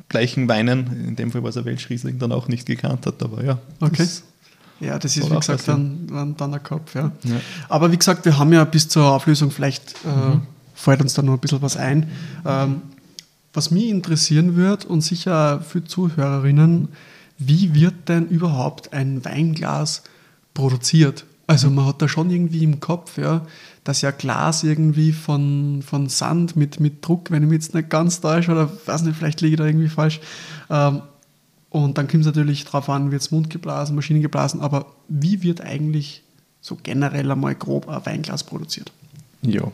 [0.09, 3.22] gleichen Weinen, in dem Fall war es ein Welschriesling, dann auch nicht gekannt hat.
[3.22, 4.07] Aber ja, okay.
[4.80, 6.95] Ja, das ist, wie gesagt, dann, dann der Kopf.
[6.95, 7.11] Ja.
[7.23, 7.36] ja.
[7.67, 10.41] Aber wie gesagt, wir haben ja bis zur Auflösung, vielleicht äh, mhm.
[10.73, 12.09] fällt uns da noch ein bisschen was ein.
[12.45, 12.82] Ähm,
[13.53, 16.89] was mich interessieren wird und sicher für Zuhörerinnen,
[17.38, 20.03] wie wird denn überhaupt ein Weinglas
[20.53, 21.25] produziert?
[21.47, 23.45] Also man hat da schon irgendwie im Kopf, ja,
[23.84, 27.89] dass ja Glas irgendwie von, von Sand mit, mit Druck, wenn ich mich jetzt nicht
[27.89, 30.19] ganz täusche, oder weiß nicht, vielleicht liege ich da irgendwie falsch,
[30.69, 31.01] ähm,
[31.70, 35.43] Und dann kommt es natürlich darauf an, wird es Mund geblasen, Maschinen geblasen, aber wie
[35.43, 36.24] wird eigentlich
[36.61, 38.91] so generell einmal grob ein Weinglas produziert?
[39.41, 39.72] Ja,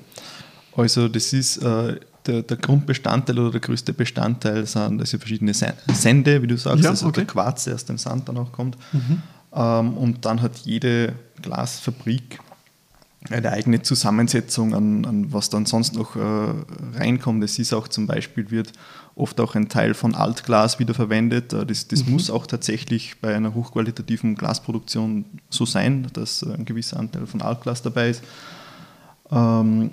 [0.75, 6.41] also das ist äh, der, der, Grundbestandteil oder der größte Bestandteil sind also verschiedene Sände,
[6.41, 7.21] wie du sagst, ja, also okay.
[7.21, 8.77] der Quarz, der aus dem Sand dann auch kommt.
[8.91, 9.21] Mhm.
[9.53, 12.39] Ähm, und dann hat jede Glasfabrik
[13.29, 16.53] eine eigene Zusammensetzung an, an was dann sonst noch äh,
[16.97, 17.43] reinkommt.
[17.43, 18.71] Es ist auch zum Beispiel, wird
[19.15, 21.53] oft auch ein Teil von Altglas wiederverwendet.
[21.53, 22.13] Äh, das, das mhm.
[22.13, 27.81] muss auch tatsächlich bei einer hochqualitativen Glasproduktion so sein, dass ein gewisser Anteil von Altglas
[27.81, 28.23] dabei ist.
[29.31, 29.91] Ähm,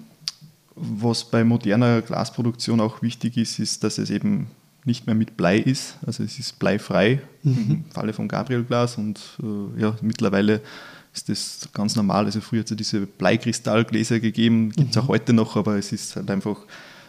[0.74, 4.48] was bei moderner Glasproduktion auch wichtig ist, ist, dass es eben
[4.84, 5.96] nicht mehr mit Blei ist.
[6.04, 7.66] Also es ist bleifrei mhm.
[7.70, 10.60] im Falle von Gabriel Glas und äh, ja, mittlerweile
[11.12, 12.24] ist das ganz normal.
[12.24, 15.02] Also früher hat es diese Bleikristallgläser gegeben, gibt es mhm.
[15.02, 16.58] auch heute noch, aber es ist halt einfach,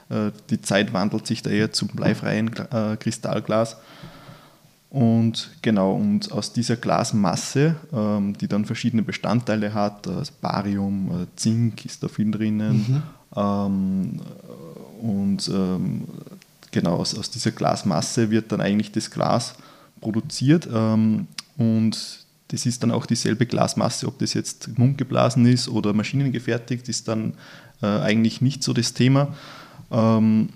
[0.09, 3.77] äh, die Zeit wandelt sich da eher zum bleifreien äh, Kristallglas.
[4.89, 11.25] Und genau, und aus dieser Glasmasse, ähm, die dann verschiedene Bestandteile hat, also Barium, äh,
[11.35, 13.03] Zink ist da viel drinnen, mhm.
[13.35, 14.21] ähm,
[15.01, 16.03] und ähm,
[16.71, 19.55] genau, aus, aus, dieser Glasmasse wird dann eigentlich das Glas
[19.99, 21.27] produziert ähm,
[21.57, 22.22] und
[22.53, 27.33] das ist dann auch dieselbe Glasmasse, ob das jetzt mundgeblasen ist oder maschinengefertigt, ist dann
[27.81, 29.33] äh, eigentlich nicht so das Thema.
[29.89, 30.49] Ähm,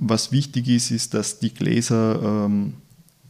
[0.00, 2.72] was wichtig ist, ist, dass die Gläser, ähm,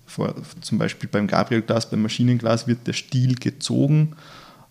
[0.07, 4.17] vor, zum Beispiel beim Gabrielglas, beim Maschinenglas, wird der Stiel gezogen,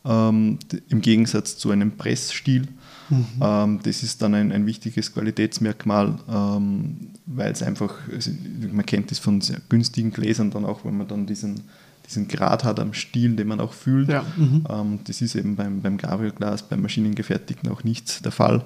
[0.06, 0.58] ähm,
[0.90, 2.68] im Gegensatz zu einem Pressstiel.
[3.10, 3.26] Mhm.
[3.42, 8.32] Ähm, das ist dann ein, ein wichtiges Qualitätsmerkmal, ähm, weil es einfach, also
[8.72, 11.62] man kennt das von sehr günstigen Gläsern dann auch, wenn man dann diesen
[12.10, 14.10] diesen Grad hat am Stiel, den man auch fühlt.
[14.10, 14.26] Ja.
[14.36, 14.66] Mhm.
[14.68, 18.66] Ähm, das ist eben beim, beim Gabrielglas, beim Maschinengefertigten auch nicht der Fall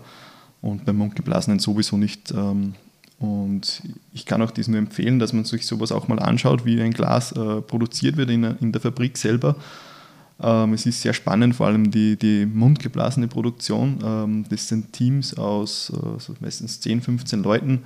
[0.61, 2.31] und beim Mundgeblasenen sowieso nicht.
[2.31, 2.73] Ähm,
[3.19, 3.83] und
[4.13, 6.93] ich kann auch das nur empfehlen, dass man sich sowas auch mal anschaut, wie ein
[6.93, 9.57] Glas äh, produziert wird in, in der Fabrik selber.
[10.41, 13.99] Ähm, es ist sehr spannend, vor allem die, die mundgeblasene Produktion.
[14.03, 17.81] Ähm, das sind Teams aus äh, so meistens 10, 15 Leuten,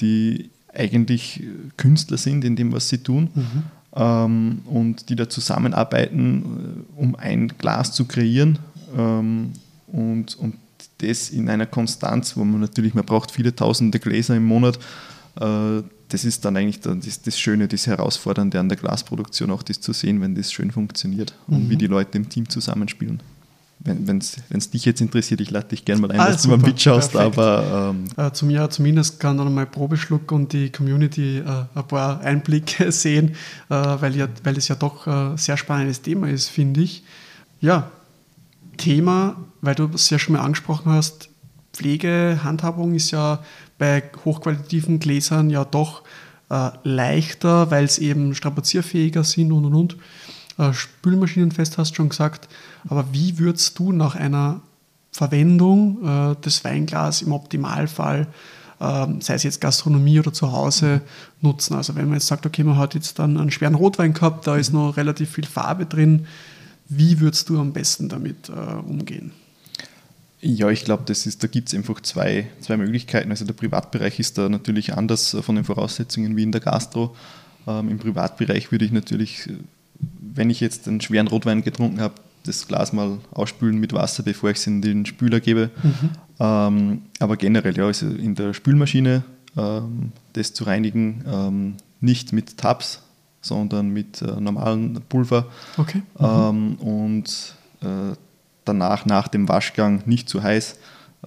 [0.00, 1.42] die eigentlich
[1.76, 3.30] Künstler sind in dem, was sie tun.
[3.34, 3.62] Mhm
[3.94, 8.58] ähm, und die da zusammenarbeiten, äh, um ein Glas zu kreieren
[8.96, 9.52] ähm,
[9.86, 10.56] und, und
[10.98, 14.78] das in einer Konstanz, wo man natürlich, man braucht viele tausende Gläser im Monat,
[15.40, 19.80] äh, das ist dann eigentlich das, das, Schöne, das Herausfordernde an der Glasproduktion, auch das
[19.80, 21.70] zu sehen, wenn das schön funktioniert und mhm.
[21.70, 23.22] wie die Leute im Team zusammenspielen
[23.84, 26.62] wenn es dich jetzt interessiert, ich lade dich gerne mal ein, ah, dass super, du
[26.62, 27.16] mal mitschaust.
[27.16, 31.88] Aber, ähm äh, zum Jahr zumindest kann dann mal Probeschluck und die Community äh, ein
[31.88, 33.30] paar Einblicke sehen,
[33.68, 37.02] äh, weil, ja, weil es ja doch ein äh, sehr spannendes Thema ist, finde ich.
[37.60, 37.90] Ja,
[38.76, 41.28] Thema, weil du es ja schon mal angesprochen hast,
[41.72, 43.42] Pflegehandhabung ist ja
[43.78, 46.02] bei hochqualitativen Gläsern ja doch
[46.50, 49.96] äh, leichter, weil es eben strapazierfähiger sind und und und.
[50.62, 52.48] Äh, Spülmaschinenfest hast du schon gesagt.
[52.88, 54.60] Aber wie würdest du nach einer
[55.10, 58.26] Verwendung äh, des Weinglas im Optimalfall,
[58.80, 61.02] äh, sei es jetzt Gastronomie oder zu Hause,
[61.40, 61.74] nutzen?
[61.74, 64.56] Also wenn man jetzt sagt, okay, man hat jetzt dann einen schweren Rotwein gehabt, da
[64.56, 66.26] ist noch relativ viel Farbe drin,
[66.88, 69.32] wie würdest du am besten damit äh, umgehen?
[70.44, 73.30] Ja, ich glaube, da gibt es einfach zwei, zwei Möglichkeiten.
[73.30, 77.14] Also der Privatbereich ist da natürlich anders von den Voraussetzungen wie in der Gastro.
[77.66, 79.48] Ähm, Im Privatbereich würde ich natürlich,
[80.34, 84.50] wenn ich jetzt einen schweren Rotwein getrunken habe, das Glas mal ausspülen mit Wasser, bevor
[84.50, 85.70] ich es in den Spüler gebe.
[85.82, 86.10] Mhm.
[86.40, 89.22] Ähm, aber generell, ja, also in der Spülmaschine
[89.56, 93.02] ähm, das zu reinigen, ähm, nicht mit Tabs,
[93.40, 95.46] sondern mit äh, normalen Pulver.
[95.76, 96.02] Okay.
[96.18, 96.24] Mhm.
[96.24, 98.16] Ähm, und äh,
[98.64, 100.78] danach, nach dem Waschgang, nicht zu heiß,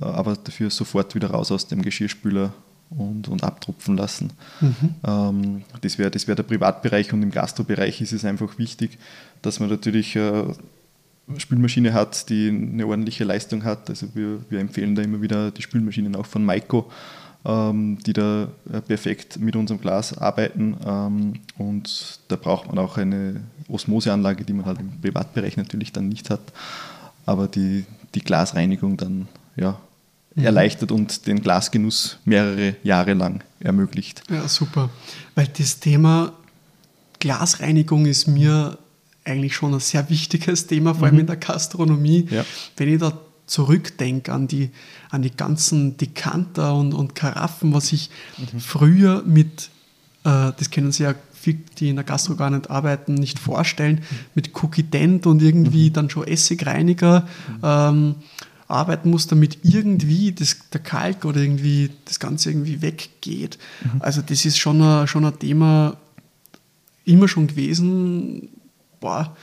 [0.01, 2.53] äh, aber dafür sofort wieder raus aus dem Geschirrspüler
[2.89, 4.31] und, und abtropfen lassen.
[4.61, 4.95] Mhm.
[5.05, 8.97] Ähm, das wäre das wär der Privatbereich und im Gastrobereich ist es einfach wichtig,
[9.41, 10.43] dass man natürlich äh,
[11.38, 13.89] Spülmaschine hat, die eine ordentliche Leistung hat.
[13.89, 16.91] Also wir, wir empfehlen da immer wieder die Spülmaschinen auch von Maiko,
[17.45, 20.77] ähm, die da äh, perfekt mit unserem Glas arbeiten.
[20.86, 26.09] Ähm, und da braucht man auch eine Osmoseanlage, die man halt im Privatbereich natürlich dann
[26.09, 26.41] nicht hat,
[27.25, 29.77] aber die die Glasreinigung dann ja,
[30.36, 30.45] mhm.
[30.45, 34.21] erleichtert und den Glasgenuss mehrere Jahre lang ermöglicht.
[34.29, 34.89] Ja, super.
[35.33, 36.33] Weil das Thema
[37.19, 38.77] Glasreinigung ist mir
[39.23, 41.21] eigentlich schon ein sehr wichtiges Thema, vor allem mhm.
[41.21, 42.27] in der Gastronomie.
[42.29, 42.45] Ja.
[42.77, 43.17] Wenn ich da
[43.47, 44.69] zurückdenke an die,
[45.09, 48.59] an die ganzen Dekanter und, und Karaffen, was ich mhm.
[48.59, 49.69] früher mit,
[50.23, 53.95] äh, das kennen Sie ja viele, die in der Gastro gar nicht arbeiten, nicht vorstellen,
[53.95, 54.15] mhm.
[54.36, 55.93] mit Cookie Dent und irgendwie mhm.
[55.93, 57.27] dann schon Essigreiniger
[57.63, 58.15] ähm,
[58.68, 63.57] arbeiten muss, damit irgendwie das, der Kalk oder irgendwie das Ganze irgendwie weggeht.
[63.84, 64.01] Mhm.
[64.01, 65.97] Also das ist schon ein, schon ein Thema,
[67.05, 68.49] immer schon gewesen,
[68.99, 69.36] boah,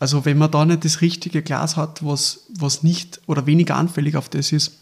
[0.00, 4.16] also wenn man da nicht das richtige Glas hat, was, was nicht oder weniger anfällig
[4.16, 4.72] auf das ist,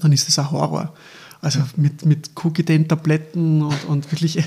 [0.00, 0.94] dann ist das ein Horror.
[1.40, 4.38] Also mit, mit Cookie-Tabletten und, und wirklich,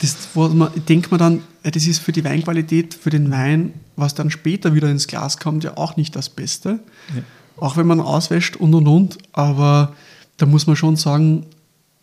[0.00, 4.14] das, wo man, denkt man dann, das ist für die Weinqualität, für den Wein, was
[4.14, 6.80] dann später wieder ins Glas kommt, ja auch nicht das Beste.
[7.14, 7.22] Ja.
[7.62, 9.18] Auch wenn man auswäscht und und und.
[9.32, 9.94] Aber
[10.36, 11.46] da muss man schon sagen,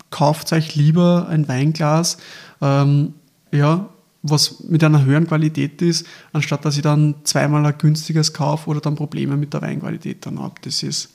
[0.10, 2.18] kauft euch lieber ein Weinglas,
[2.62, 3.14] ähm,
[3.52, 3.90] ja,
[4.22, 8.80] was mit einer höheren Qualität ist, anstatt dass ich dann zweimal ein günstiges kaufe oder
[8.80, 10.56] dann Probleme mit der Weinqualität dann habe.
[10.62, 11.10] Das ist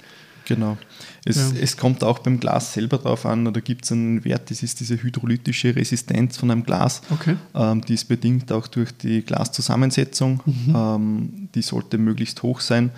[0.47, 0.76] Genau.
[1.24, 1.59] Es, ja.
[1.59, 4.78] es kommt auch beim Glas selber drauf an, da gibt es einen Wert, das ist
[4.78, 7.01] diese hydrolytische Resistenz von einem Glas.
[7.09, 7.36] Okay.
[7.55, 10.42] Ähm, die ist bedingt auch durch die Glaszusammensetzung.
[10.45, 10.74] Mhm.
[10.76, 12.90] Ähm, die sollte möglichst hoch sein.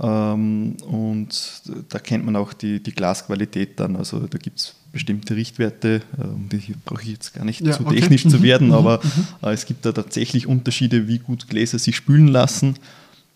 [0.00, 3.96] Ähm, und da kennt man auch die, die Glasqualität dann.
[3.96, 7.86] Also da gibt es bestimmte Richtwerte, um die brauche ich jetzt gar nicht ja, zu
[7.86, 8.00] okay.
[8.00, 8.74] technisch zu werden, mhm.
[8.74, 9.48] aber mhm.
[9.48, 12.76] Äh, es gibt da tatsächlich Unterschiede, wie gut Gläser sich spülen lassen.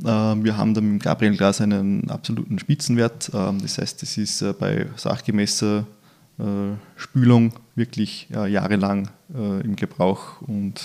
[0.05, 3.31] Ähm, wir haben da mit dem Gabriel-Glas einen absoluten Spitzenwert.
[3.33, 5.87] Ähm, das heißt, es ist äh, bei sachgemäßer
[6.39, 6.43] äh,
[6.97, 10.81] Spülung wirklich jahrelang im Gebrauch und,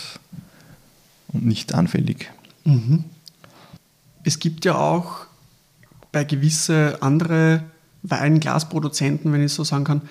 [1.31, 2.29] und nicht anfällig.
[2.65, 3.05] Mhm.
[4.23, 5.27] Es gibt ja auch
[6.11, 7.63] bei gewisse andere
[8.03, 10.01] Weinglasproduzenten, wenn ich so sagen kann,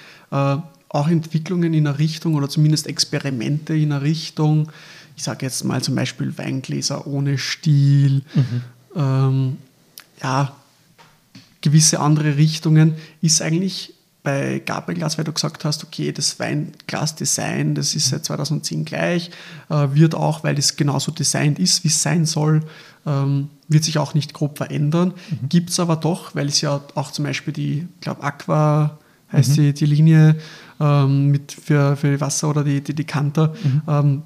[0.88, 4.70] auch Entwicklungen in einer Richtung oder zumindest Experimente in einer Richtung.
[5.16, 8.22] Ich sage jetzt mal zum Beispiel Weingläser ohne Stiel.
[8.34, 8.62] Mhm
[8.94, 9.58] ähm,
[10.22, 10.56] ja,
[11.60, 17.94] gewisse andere Richtungen, ist eigentlich bei Gabrielglas, weil du gesagt hast, okay, das Weinglas-Design, das
[17.94, 19.30] ist seit 2010 gleich,
[19.70, 22.62] äh, wird auch, weil es genauso designt ist, wie es sein soll,
[23.06, 25.14] ähm, wird sich auch nicht grob verändern.
[25.30, 25.48] Mhm.
[25.48, 28.98] Gibt es aber doch, weil es ja auch zum Beispiel die, ich glaube, Aqua
[29.32, 29.54] heißt mhm.
[29.54, 30.36] die, die Linie
[30.80, 33.82] ähm, mit für, für Wasser oder die, die Dekanter, mhm.
[33.88, 34.22] ähm,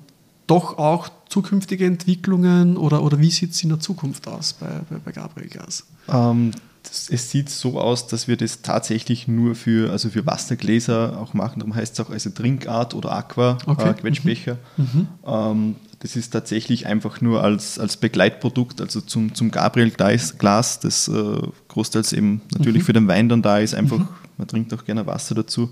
[0.46, 4.96] doch auch zukünftige Entwicklungen oder, oder wie sieht es in der Zukunft aus bei, bei,
[5.04, 5.84] bei Gabriel Gas?
[6.08, 6.52] Ähm,
[6.84, 11.34] das, es sieht so aus, dass wir das tatsächlich nur für, also für Wassergläser auch
[11.34, 11.60] machen.
[11.60, 13.90] Darum heißt es auch also Trinkart oder Aqua, okay.
[13.90, 14.58] äh, Quetschbecher.
[14.76, 15.08] Mhm.
[15.26, 21.38] Ähm, das ist tatsächlich einfach nur als, als Begleitprodukt, also zum, zum Gabriel-Glas, das äh,
[21.68, 22.86] großteils eben natürlich mhm.
[22.86, 23.74] für den Wein dann da ist.
[23.74, 24.08] Einfach, mhm.
[24.36, 25.70] man trinkt auch gerne Wasser dazu.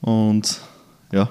[0.00, 0.60] Und
[1.10, 1.28] ja,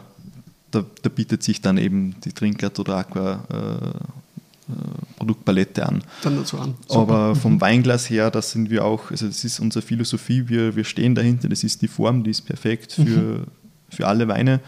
[0.72, 3.94] da, da, bietet sich dann eben die Trinkart oder Aqua äh, äh,
[5.18, 6.04] Produktpalette an.
[6.22, 6.76] Dann dazu an.
[6.88, 7.00] Super.
[7.00, 7.62] Aber vom mhm.
[7.62, 11.50] Weinglas her, das sind wir auch, also das ist unsere Philosophie, wir, wir stehen dahinter,
[11.50, 13.44] das ist die Form, die ist perfekt für, mhm.
[13.90, 14.60] für alle Weine.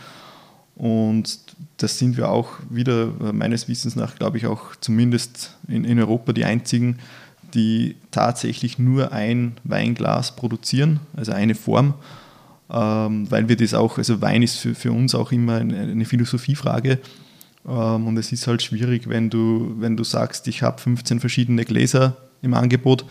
[0.75, 1.39] Und
[1.77, 5.99] das sind wir auch wieder, äh, meines Wissens nach, glaube ich, auch zumindest in, in
[5.99, 6.99] Europa die einzigen,
[7.53, 11.93] die tatsächlich nur ein Weinglas produzieren, also eine Form
[12.69, 16.05] ähm, weil wir das auch, also Wein ist für, für uns auch immer eine, eine
[16.05, 16.99] Philosophiefrage.
[17.67, 21.65] Ähm, und es ist halt schwierig, wenn du, wenn du sagst, ich habe 15 verschiedene
[21.65, 23.05] Gläser im Angebot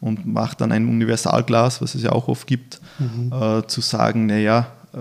[0.00, 3.32] und mache dann ein Universalglas, was es ja auch oft gibt, mhm.
[3.32, 4.98] äh, zu sagen, naja, äh,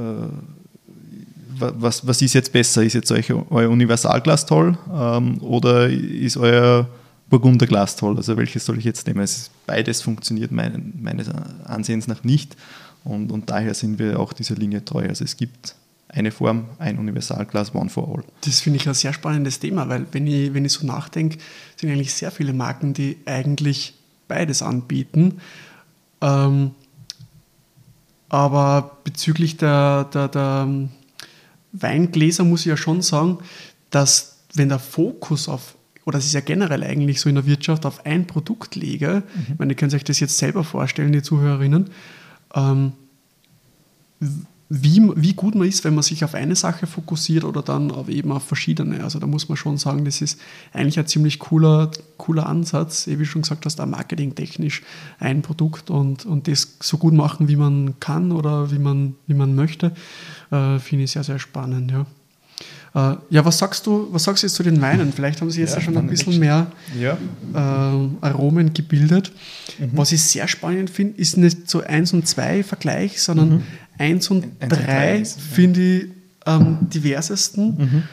[1.59, 2.83] was, was ist jetzt besser?
[2.83, 6.87] Ist jetzt euch, euer Universalglas toll ähm, oder ist euer
[7.29, 8.15] Burgunderglas toll?
[8.17, 9.21] Also welches soll ich jetzt nehmen?
[9.21, 11.29] Es beides funktioniert mein, meines
[11.65, 12.55] Ansehens nach nicht.
[13.03, 15.07] Und, und daher sind wir auch dieser Linie treu.
[15.07, 15.75] Also es gibt
[16.18, 18.24] eine Form, ein Universalglas, one for all.
[18.41, 21.38] Das finde ich ein sehr spannendes Thema, weil wenn ich, wenn ich so nachdenke,
[21.76, 23.93] sind eigentlich sehr viele Marken, die eigentlich
[24.28, 25.39] beides anbieten.
[26.22, 26.72] Ähm,
[28.30, 30.68] aber bezüglich der, der, der
[31.72, 33.39] Weingläser muss ich ja schon sagen,
[33.89, 37.86] dass wenn der Fokus auf, oder das ist ja generell eigentlich so in der Wirtschaft,
[37.86, 39.45] auf ein Produkt lege, mhm.
[39.53, 41.89] ich meine, ihr könnt euch das jetzt selber vorstellen, die Zuhörerinnen,
[42.55, 42.93] ähm,
[44.70, 48.09] wie, wie gut man ist, wenn man sich auf eine Sache fokussiert oder dann auf
[48.09, 49.01] eben auf verschiedene.
[49.01, 50.39] Also da muss man schon sagen, das ist
[50.74, 54.84] eigentlich ein ziemlich cooler, cooler Ansatz, wie du schon gesagt hast, auch marketingtechnisch
[55.20, 59.36] ein Produkt und, und das so gut machen, wie man kann oder wie man, wie
[59.36, 59.93] man möchte,
[60.51, 61.91] äh, finde ich sehr, sehr spannend.
[61.91, 62.05] Ja.
[62.97, 65.13] Äh, ja, was sagst du, was sagst du jetzt zu den Weinen?
[65.13, 66.68] Vielleicht haben sie jetzt ja, schon ein bisschen mehr
[66.99, 67.18] ja.
[67.53, 69.32] äh, Aromen gebildet.
[69.78, 69.91] Mhm.
[69.93, 73.63] Was ich sehr spannend finde, ist nicht so 1 und 2 Vergleich, sondern mhm.
[73.97, 76.05] 1 und 3 finde ich
[76.45, 77.77] am diversesten.
[77.77, 78.03] Mhm.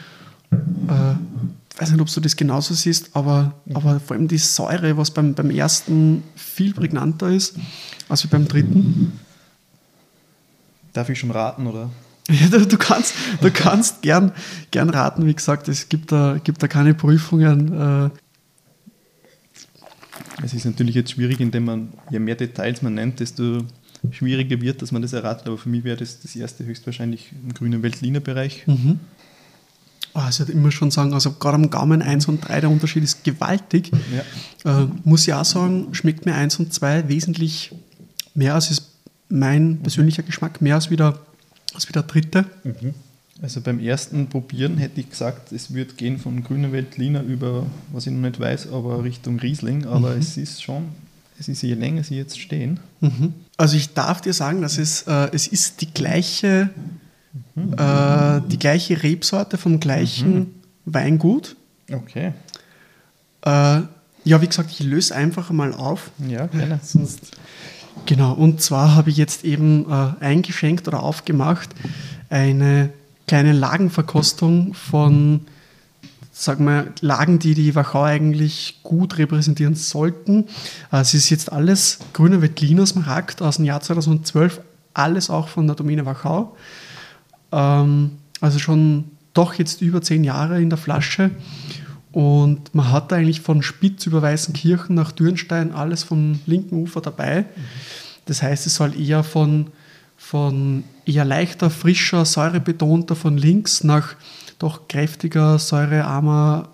[0.89, 1.15] Äh,
[1.73, 3.75] ich weiß nicht, ob du das genauso siehst, aber, mhm.
[3.75, 7.57] aber vor allem die Säure, was beim, beim ersten viel prägnanter ist
[8.07, 9.19] als beim dritten.
[10.93, 11.89] Darf ich schon raten, oder?
[12.27, 14.31] Ja, du, du, kannst, du kannst gern,
[14.71, 18.09] gern raten, wie gesagt, es gibt da, gibt da keine Prüfungen.
[18.09, 18.09] Äh.
[20.43, 23.59] Es ist natürlich jetzt schwierig, indem man, je mehr Details man nennt, desto
[24.11, 25.47] schwieriger wird, dass man das erratet.
[25.47, 28.67] Aber für mich wäre das das erste höchstwahrscheinlich im grünen Veltliner-Bereich.
[28.67, 28.99] Mhm.
[30.13, 33.03] also ich würde immer schon sagen, also gerade am Gaumen 1 und 3, der Unterschied
[33.03, 33.91] ist gewaltig.
[34.63, 34.83] Ja.
[34.83, 37.71] Äh, muss ich auch sagen, schmeckt mir 1 und 2 wesentlich
[38.33, 38.91] mehr als ist
[39.29, 41.19] mein persönlicher Geschmack, mehr als wieder,
[41.73, 42.45] als wieder dritte.
[42.63, 42.93] Mhm.
[43.41, 48.07] Also beim ersten Probieren hätte ich gesagt, es wird gehen von Grüne Veltliner über, was
[48.07, 49.85] ich noch nicht weiß, aber Richtung Riesling.
[49.85, 50.21] Aber mhm.
[50.21, 50.85] es ist schon,
[51.39, 52.79] es ist je länger sie jetzt stehen.
[53.01, 53.33] Mhm.
[53.57, 56.69] Also ich darf dir sagen, dass es, äh, es ist die gleiche,
[57.55, 57.73] mhm.
[57.73, 60.47] äh, die gleiche Rebsorte vom gleichen mhm.
[60.85, 61.55] Weingut.
[61.91, 62.33] Okay.
[63.43, 63.81] Äh,
[64.23, 66.11] ja, wie gesagt, ich löse einfach mal auf.
[66.27, 66.79] Ja, gerne.
[66.83, 67.31] Sonst
[68.05, 71.69] Genau, und zwar habe ich jetzt eben äh, eingeschenkt oder aufgemacht
[72.29, 72.89] eine
[73.27, 75.41] kleine Lagenverkostung von,
[76.37, 80.45] sagen wir, Lagen, die die Wachau eigentlich gut repräsentieren sollten.
[80.91, 84.59] Äh, es ist jetzt alles grüner Veltliner Smaragd aus dem Jahr 2012,
[84.93, 86.55] alles auch von der Domäne Wachau.
[87.53, 88.11] Ähm,
[88.41, 91.31] also schon doch jetzt über zehn Jahre in der Flasche.
[92.11, 97.45] Und man hat eigentlich von Spitz über Weißenkirchen nach Dürnstein alles vom linken Ufer dabei.
[98.25, 99.67] Das heißt, es soll eher von,
[100.17, 104.15] von eher leichter, frischer, säurebetonter von links nach
[104.59, 106.69] doch kräftiger, säurearmer,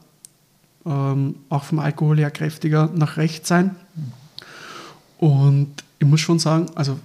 [0.85, 3.75] ähm, auch vom Alkohol her kräftiger nach rechts sein.
[5.17, 6.99] Und ich muss schon sagen, also,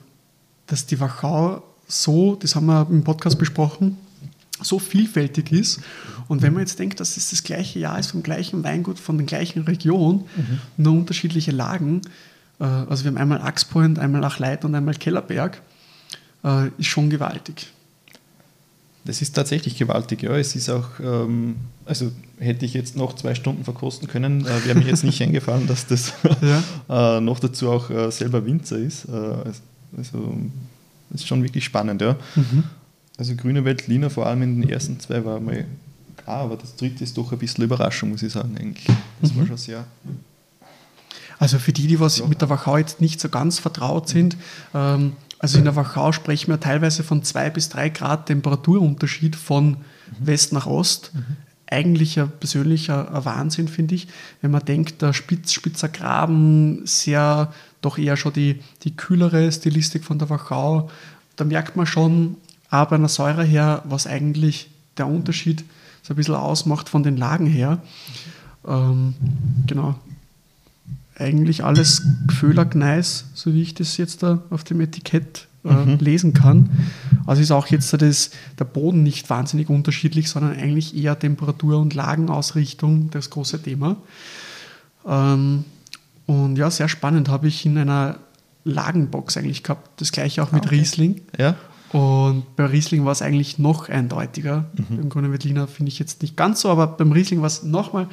[0.66, 3.98] dass die Wachau so, das haben wir im Podcast besprochen,
[4.60, 5.80] so vielfältig ist.
[6.28, 9.18] Und wenn man jetzt denkt, dass es das gleiche Jahr ist, vom gleichen Weingut, von
[9.18, 10.60] der gleichen Region, mhm.
[10.76, 12.00] nur unterschiedliche Lagen,
[12.58, 15.60] äh, also wir haben einmal Axpoint, einmal Achleit und einmal Kellerberg,
[16.44, 17.68] äh, ist schon gewaltig.
[19.06, 20.36] Das ist tatsächlich gewaltig, ja.
[20.36, 24.78] Es ist auch, ähm, also hätte ich jetzt noch zwei Stunden verkosten können, äh, wäre
[24.78, 26.62] mir jetzt nicht eingefallen, dass das ja.
[27.16, 29.06] äh, noch dazu auch äh, selber Winzer ist.
[29.06, 30.36] Äh, also,
[31.10, 32.16] das ist schon wirklich spannend, ja.
[32.34, 32.64] Mhm.
[33.16, 35.64] Also Grüne Welt, Lina, vor allem in den ersten zwei war mal
[36.16, 38.86] klar, aber das dritte ist doch ein bisschen Überraschung, muss ich sagen, eigentlich.
[39.22, 39.38] Das mhm.
[39.38, 39.84] war schon sehr.
[41.38, 42.26] Also für die, die was ja.
[42.26, 44.36] mit der Wachau jetzt nicht so ganz vertraut sind,
[44.74, 49.68] ähm, also in der Wachau sprechen wir teilweise von zwei bis drei Grad Temperaturunterschied von
[49.68, 49.76] mhm.
[50.20, 51.12] West nach Ost.
[51.14, 51.24] Mhm.
[51.68, 54.06] Eigentlich ein persönlicher Wahnsinn, finde ich,
[54.40, 60.04] wenn man denkt, der Spitz, Spitzer Graben, sehr doch eher schon die, die kühlere Stilistik
[60.04, 60.90] von der Wachau.
[61.34, 62.36] Da merkt man schon,
[62.70, 65.64] aber einer Säure her, was eigentlich der Unterschied
[66.02, 67.78] so ein bisschen ausmacht von den Lagen her.
[68.66, 69.14] Ähm,
[69.66, 69.96] genau.
[71.18, 75.98] Eigentlich alles Gföhler-Gneis, so wie ich das jetzt da auf dem Etikett äh, mhm.
[75.98, 76.70] lesen kann.
[77.26, 81.94] Also ist auch jetzt das, der Boden nicht wahnsinnig unterschiedlich, sondern eigentlich eher Temperatur- und
[81.94, 83.96] Lagenausrichtung das große Thema.
[85.06, 85.64] Ähm,
[86.26, 88.18] und ja, sehr spannend habe ich in einer
[88.64, 90.00] Lagenbox eigentlich gehabt.
[90.00, 90.76] Das gleiche auch mit ah, okay.
[90.76, 91.22] Riesling.
[91.38, 91.56] Ja.
[91.92, 94.66] Und bei Riesling war es eigentlich noch eindeutiger.
[94.74, 94.96] Mhm.
[94.96, 98.08] Beim Grünen Veltliner finde ich jetzt nicht ganz so, aber beim Riesling war es nochmal.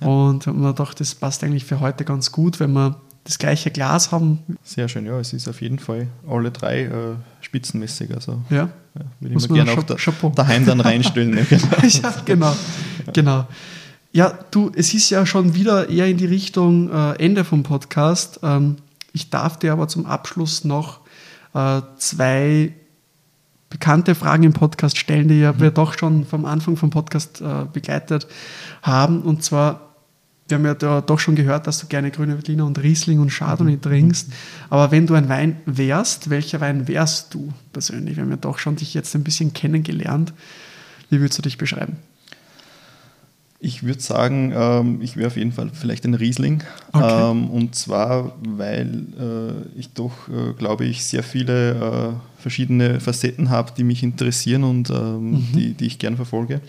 [0.00, 0.06] Ja.
[0.06, 4.10] Und man gedacht, das passt eigentlich für heute ganz gut, wenn wir das gleiche Glas
[4.10, 4.40] haben.
[4.64, 5.18] Sehr schön, ja.
[5.20, 6.90] Es ist auf jeden Fall alle drei äh,
[7.40, 8.12] spitzenmäßig.
[8.12, 8.70] Also, ja.
[8.94, 9.96] ja würde ich mir gerne auch da,
[10.34, 11.30] daheim dann reinstellen.
[11.30, 11.46] Ne?
[12.02, 12.56] ja, genau.
[13.12, 13.46] genau.
[14.10, 18.40] Ja, du, es ist ja schon wieder eher in die Richtung äh, Ende vom Podcast.
[18.42, 18.76] Ähm,
[19.12, 21.00] ich darf dir aber zum Abschluss noch
[21.54, 22.72] äh, zwei
[23.72, 25.60] bekannte Fragen im Podcast stellen, die ja mhm.
[25.60, 28.26] wir doch schon vom Anfang vom Podcast äh, begleitet
[28.82, 29.22] haben.
[29.22, 29.94] Und zwar,
[30.46, 33.32] wir haben ja da doch schon gehört, dass du gerne grüne Veltliner und Riesling und
[33.32, 33.80] Chardonnay mhm.
[33.80, 34.30] trinkst.
[34.68, 38.16] Aber wenn du ein Wein wärst, welcher Wein wärst du persönlich?
[38.16, 40.34] Wir haben ja doch schon dich jetzt ein bisschen kennengelernt.
[41.08, 41.96] Wie würdest du dich beschreiben?
[43.64, 46.64] Ich würde sagen, ähm, ich wäre auf jeden Fall vielleicht ein Riesling.
[46.92, 47.30] Okay.
[47.30, 53.50] Ähm, und zwar, weil äh, ich doch, äh, glaube ich, sehr viele äh, verschiedene Facetten
[53.50, 55.48] habe, die mich interessieren und ähm, mhm.
[55.54, 56.60] die, die ich gern verfolge.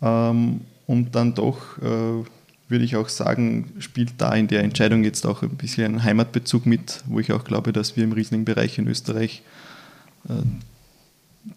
[0.00, 2.24] Ähm, und dann doch, äh,
[2.68, 6.64] würde ich auch sagen, spielt da in der Entscheidung jetzt auch ein bisschen ein Heimatbezug
[6.64, 9.42] mit, wo ich auch glaube, dass wir im Riesling-Bereich in Österreich
[10.28, 10.32] äh,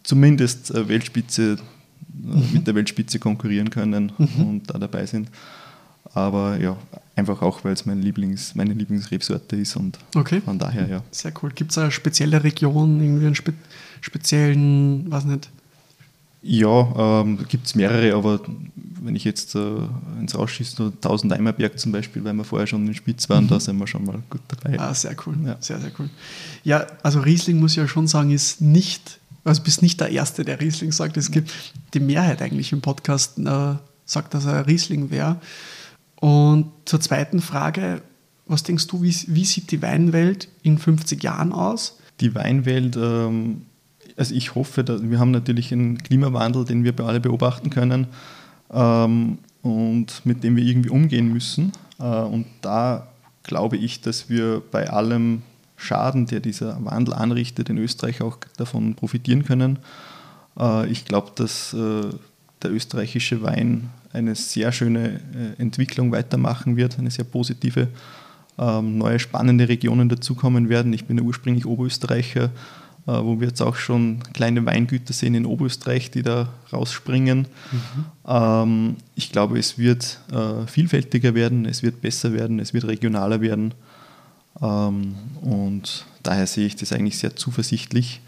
[0.01, 1.57] zumindest äh, Weltspitze.
[2.53, 4.45] Mit der Weltspitze konkurrieren können mhm.
[4.45, 5.29] und da dabei sind.
[6.13, 6.75] Aber ja,
[7.15, 10.41] einfach auch, weil es mein Lieblings, meine Lieblingsrebsorte ist und okay.
[10.41, 11.03] von daher, ja.
[11.11, 11.51] Sehr cool.
[11.53, 13.53] Gibt es eine spezielle Region, irgendwie einen spe
[14.01, 15.49] speziellen, was nicht?
[16.43, 18.41] Ja, ähm, gibt es mehrere, aber
[18.75, 19.77] wenn ich jetzt äh,
[20.19, 23.49] ins Rausschieße, so 1000 Eimerberg zum Beispiel, weil wir vorher schon in Spitz waren, mhm.
[23.49, 24.79] da sind wir schon mal gut dabei.
[24.79, 25.35] Ah, sehr cool.
[25.45, 25.57] Ja.
[25.59, 26.09] Sehr, sehr cool.
[26.63, 30.45] Ja, also Riesling muss ich ja schon sagen, ist nicht also bist nicht der Erste,
[30.45, 31.17] der Riesling sagt.
[31.17, 31.51] Es gibt
[31.93, 33.75] die Mehrheit eigentlich im Podcast, äh,
[34.05, 35.37] sagt, dass er Riesling wäre.
[36.15, 38.01] Und zur zweiten Frage,
[38.45, 41.97] was denkst du, wie, wie, sieht die Weinwelt in 50 Jahren aus?
[42.19, 43.63] Die Weinwelt, ähm,
[44.17, 48.07] also ich hoffe, dass, wir haben natürlich einen Klimawandel, den wir alle beobachten können.
[48.71, 51.71] ähm, und mit dem wir irgendwie umgehen müssen.
[51.99, 53.07] Äh, und da
[53.43, 55.43] glaube ich, dass wir bei allem
[55.81, 59.79] Schaden, der dieser Wandel anrichtet, in Österreich auch davon profitieren können.
[60.59, 62.03] Äh, ich glaube, dass äh,
[62.61, 67.87] der österreichische Wein eine sehr schöne äh, Entwicklung weitermachen wird, eine sehr positive.
[68.59, 70.93] Ähm, neue spannende Regionen dazukommen werden.
[70.93, 72.51] Ich bin ja ursprünglich Oberösterreicher,
[73.07, 77.47] wo wir jetzt auch schon kleine Weingüter sehen in Oberösterreich, die da rausspringen.
[77.71, 78.05] Mhm.
[78.27, 80.19] Ähm, ich glaube, es wird
[80.67, 83.73] vielfältiger werden, es wird besser werden, es wird regionaler werden.
[84.61, 88.21] Ähm, und daher sehe ich das eigentlich sehr zuversichtlich.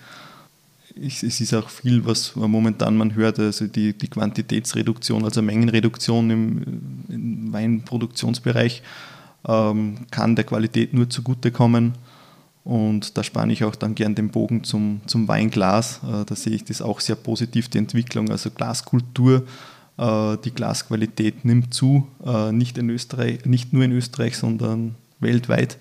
[0.96, 6.64] es ist auch viel, was momentan man hört, also die, die Quantitätsreduktion, also Mengenreduktion im,
[7.10, 8.84] im Weinproduktionsbereich
[9.48, 11.94] ähm, kann der Qualität nur zugutekommen.
[12.64, 16.00] Und da spanne ich auch dann gern den Bogen zum, zum Weinglas.
[16.04, 18.30] Äh, da sehe ich das auch sehr positiv, die Entwicklung.
[18.32, 19.44] Also Glaskultur,
[19.98, 25.78] äh, die Glasqualität nimmt zu, äh, nicht, in Österreich, nicht nur in Österreich, sondern weltweit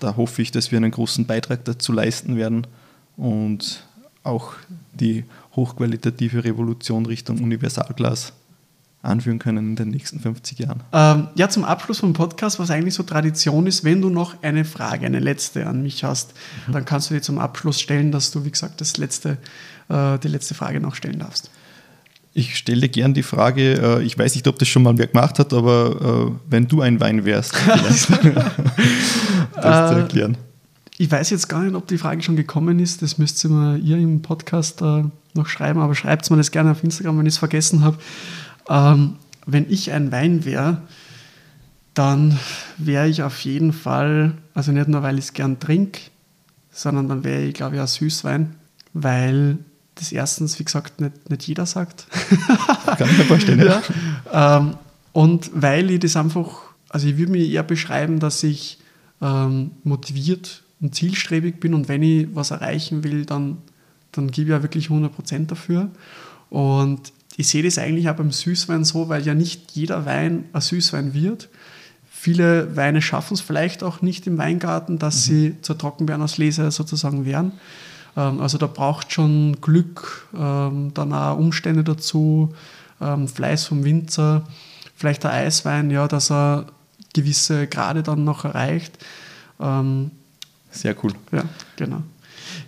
[0.00, 2.66] da hoffe ich, dass wir einen großen Beitrag dazu leisten werden
[3.16, 3.84] und
[4.22, 4.54] auch
[4.92, 5.24] die
[5.56, 8.32] hochqualitative Revolution Richtung Universalglas
[9.02, 10.82] anführen können in den nächsten 50 Jahren.
[10.92, 14.64] Ähm, ja, zum Abschluss vom Podcast, was eigentlich so Tradition ist, wenn du noch eine
[14.64, 16.34] Frage, eine letzte an mich hast,
[16.66, 16.72] mhm.
[16.72, 19.38] dann kannst du dir zum Abschluss stellen, dass du, wie gesagt, das letzte,
[19.88, 21.50] äh, die letzte Frage noch stellen darfst.
[22.32, 25.38] Ich stelle gern die Frage, äh, ich weiß nicht, ob das schon mal wer gemacht
[25.38, 28.12] hat, aber äh, wenn du ein Wein wärst, das zu
[29.60, 30.36] äh, erklären.
[30.96, 33.02] Ich weiß jetzt gar nicht, ob die Frage schon gekommen ist.
[33.02, 36.72] Das müsst ihr mir ihr im Podcast noch schreiben, aber schreibt es mir das gerne
[36.72, 37.98] auf Instagram, wenn ich es vergessen habe.
[38.68, 39.14] Ähm,
[39.46, 40.82] wenn ich ein Wein wäre,
[41.94, 42.38] dann
[42.76, 46.00] wäre ich auf jeden Fall, also nicht nur, weil ich es gern trinke,
[46.70, 48.54] sondern dann wäre ich, glaube ich, ein Süßwein,
[48.92, 49.58] weil
[50.00, 52.06] das erstens, wie gesagt, nicht, nicht jeder sagt.
[52.98, 53.82] Kann ich mir vorstellen, ja.
[54.32, 54.56] ja.
[54.58, 54.74] Ähm,
[55.12, 58.78] und weil ich das einfach, also ich würde mich eher beschreiben, dass ich
[59.20, 63.58] ähm, motiviert und zielstrebig bin und wenn ich was erreichen will, dann,
[64.12, 65.90] dann gebe ich ja wirklich 100% dafür.
[66.48, 70.60] Und ich sehe das eigentlich auch beim Süßwein so, weil ja nicht jeder Wein ein
[70.60, 71.48] Süßwein wird.
[72.10, 75.30] Viele Weine schaffen es vielleicht auch nicht im Weingarten, dass mhm.
[75.30, 77.52] sie zur Trockenbeerenauslese sozusagen werden.
[78.16, 82.54] Ähm, also da braucht schon Glück, ähm, dann auch Umstände dazu,
[83.00, 84.42] ähm, Fleiß vom Winzer,
[84.96, 86.66] vielleicht der Eiswein, ja, dass er
[87.14, 88.98] gewisse Grade dann noch erreicht.
[90.70, 91.12] Sehr cool.
[91.32, 91.44] Ja,
[91.76, 92.02] genau.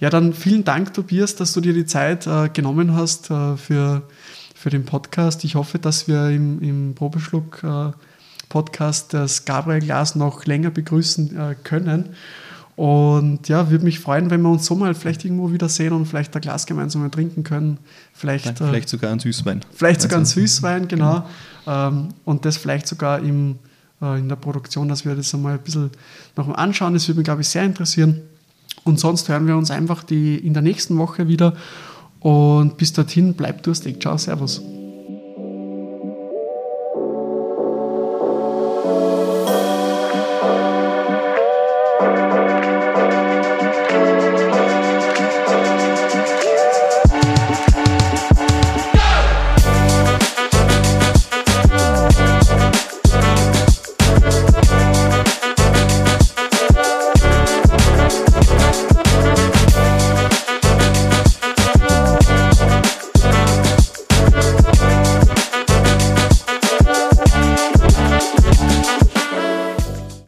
[0.00, 4.02] Ja, dann vielen Dank, Tobias, dass du dir die Zeit äh, genommen hast äh, für,
[4.54, 5.44] für den Podcast.
[5.44, 7.92] Ich hoffe, dass wir im, im Probeschluck äh,
[8.48, 12.10] Podcast das Gabriel Glas noch länger begrüßen können.
[12.74, 16.06] Und ja, würde mich freuen, wenn wir uns so mal vielleicht irgendwo wieder sehen und
[16.06, 17.78] vielleicht ein Glas gemeinsam trinken können.
[18.14, 19.60] Vielleicht, vielleicht sogar ein Süßwein.
[19.74, 21.24] Vielleicht sogar also, ein Süßwein, genau.
[21.64, 22.08] genau.
[22.24, 23.56] und das vielleicht sogar im,
[24.00, 25.90] äh, in der Produktion, dass wir das einmal ein bisschen
[26.36, 26.94] noch mal anschauen.
[26.94, 28.22] Das würde mich, glaube ich, sehr interessieren.
[28.84, 31.54] Und sonst hören wir uns einfach die, in der nächsten Woche wieder.
[32.20, 34.00] Und bis dorthin, bleibt durstig.
[34.00, 34.62] Ciao, Servus.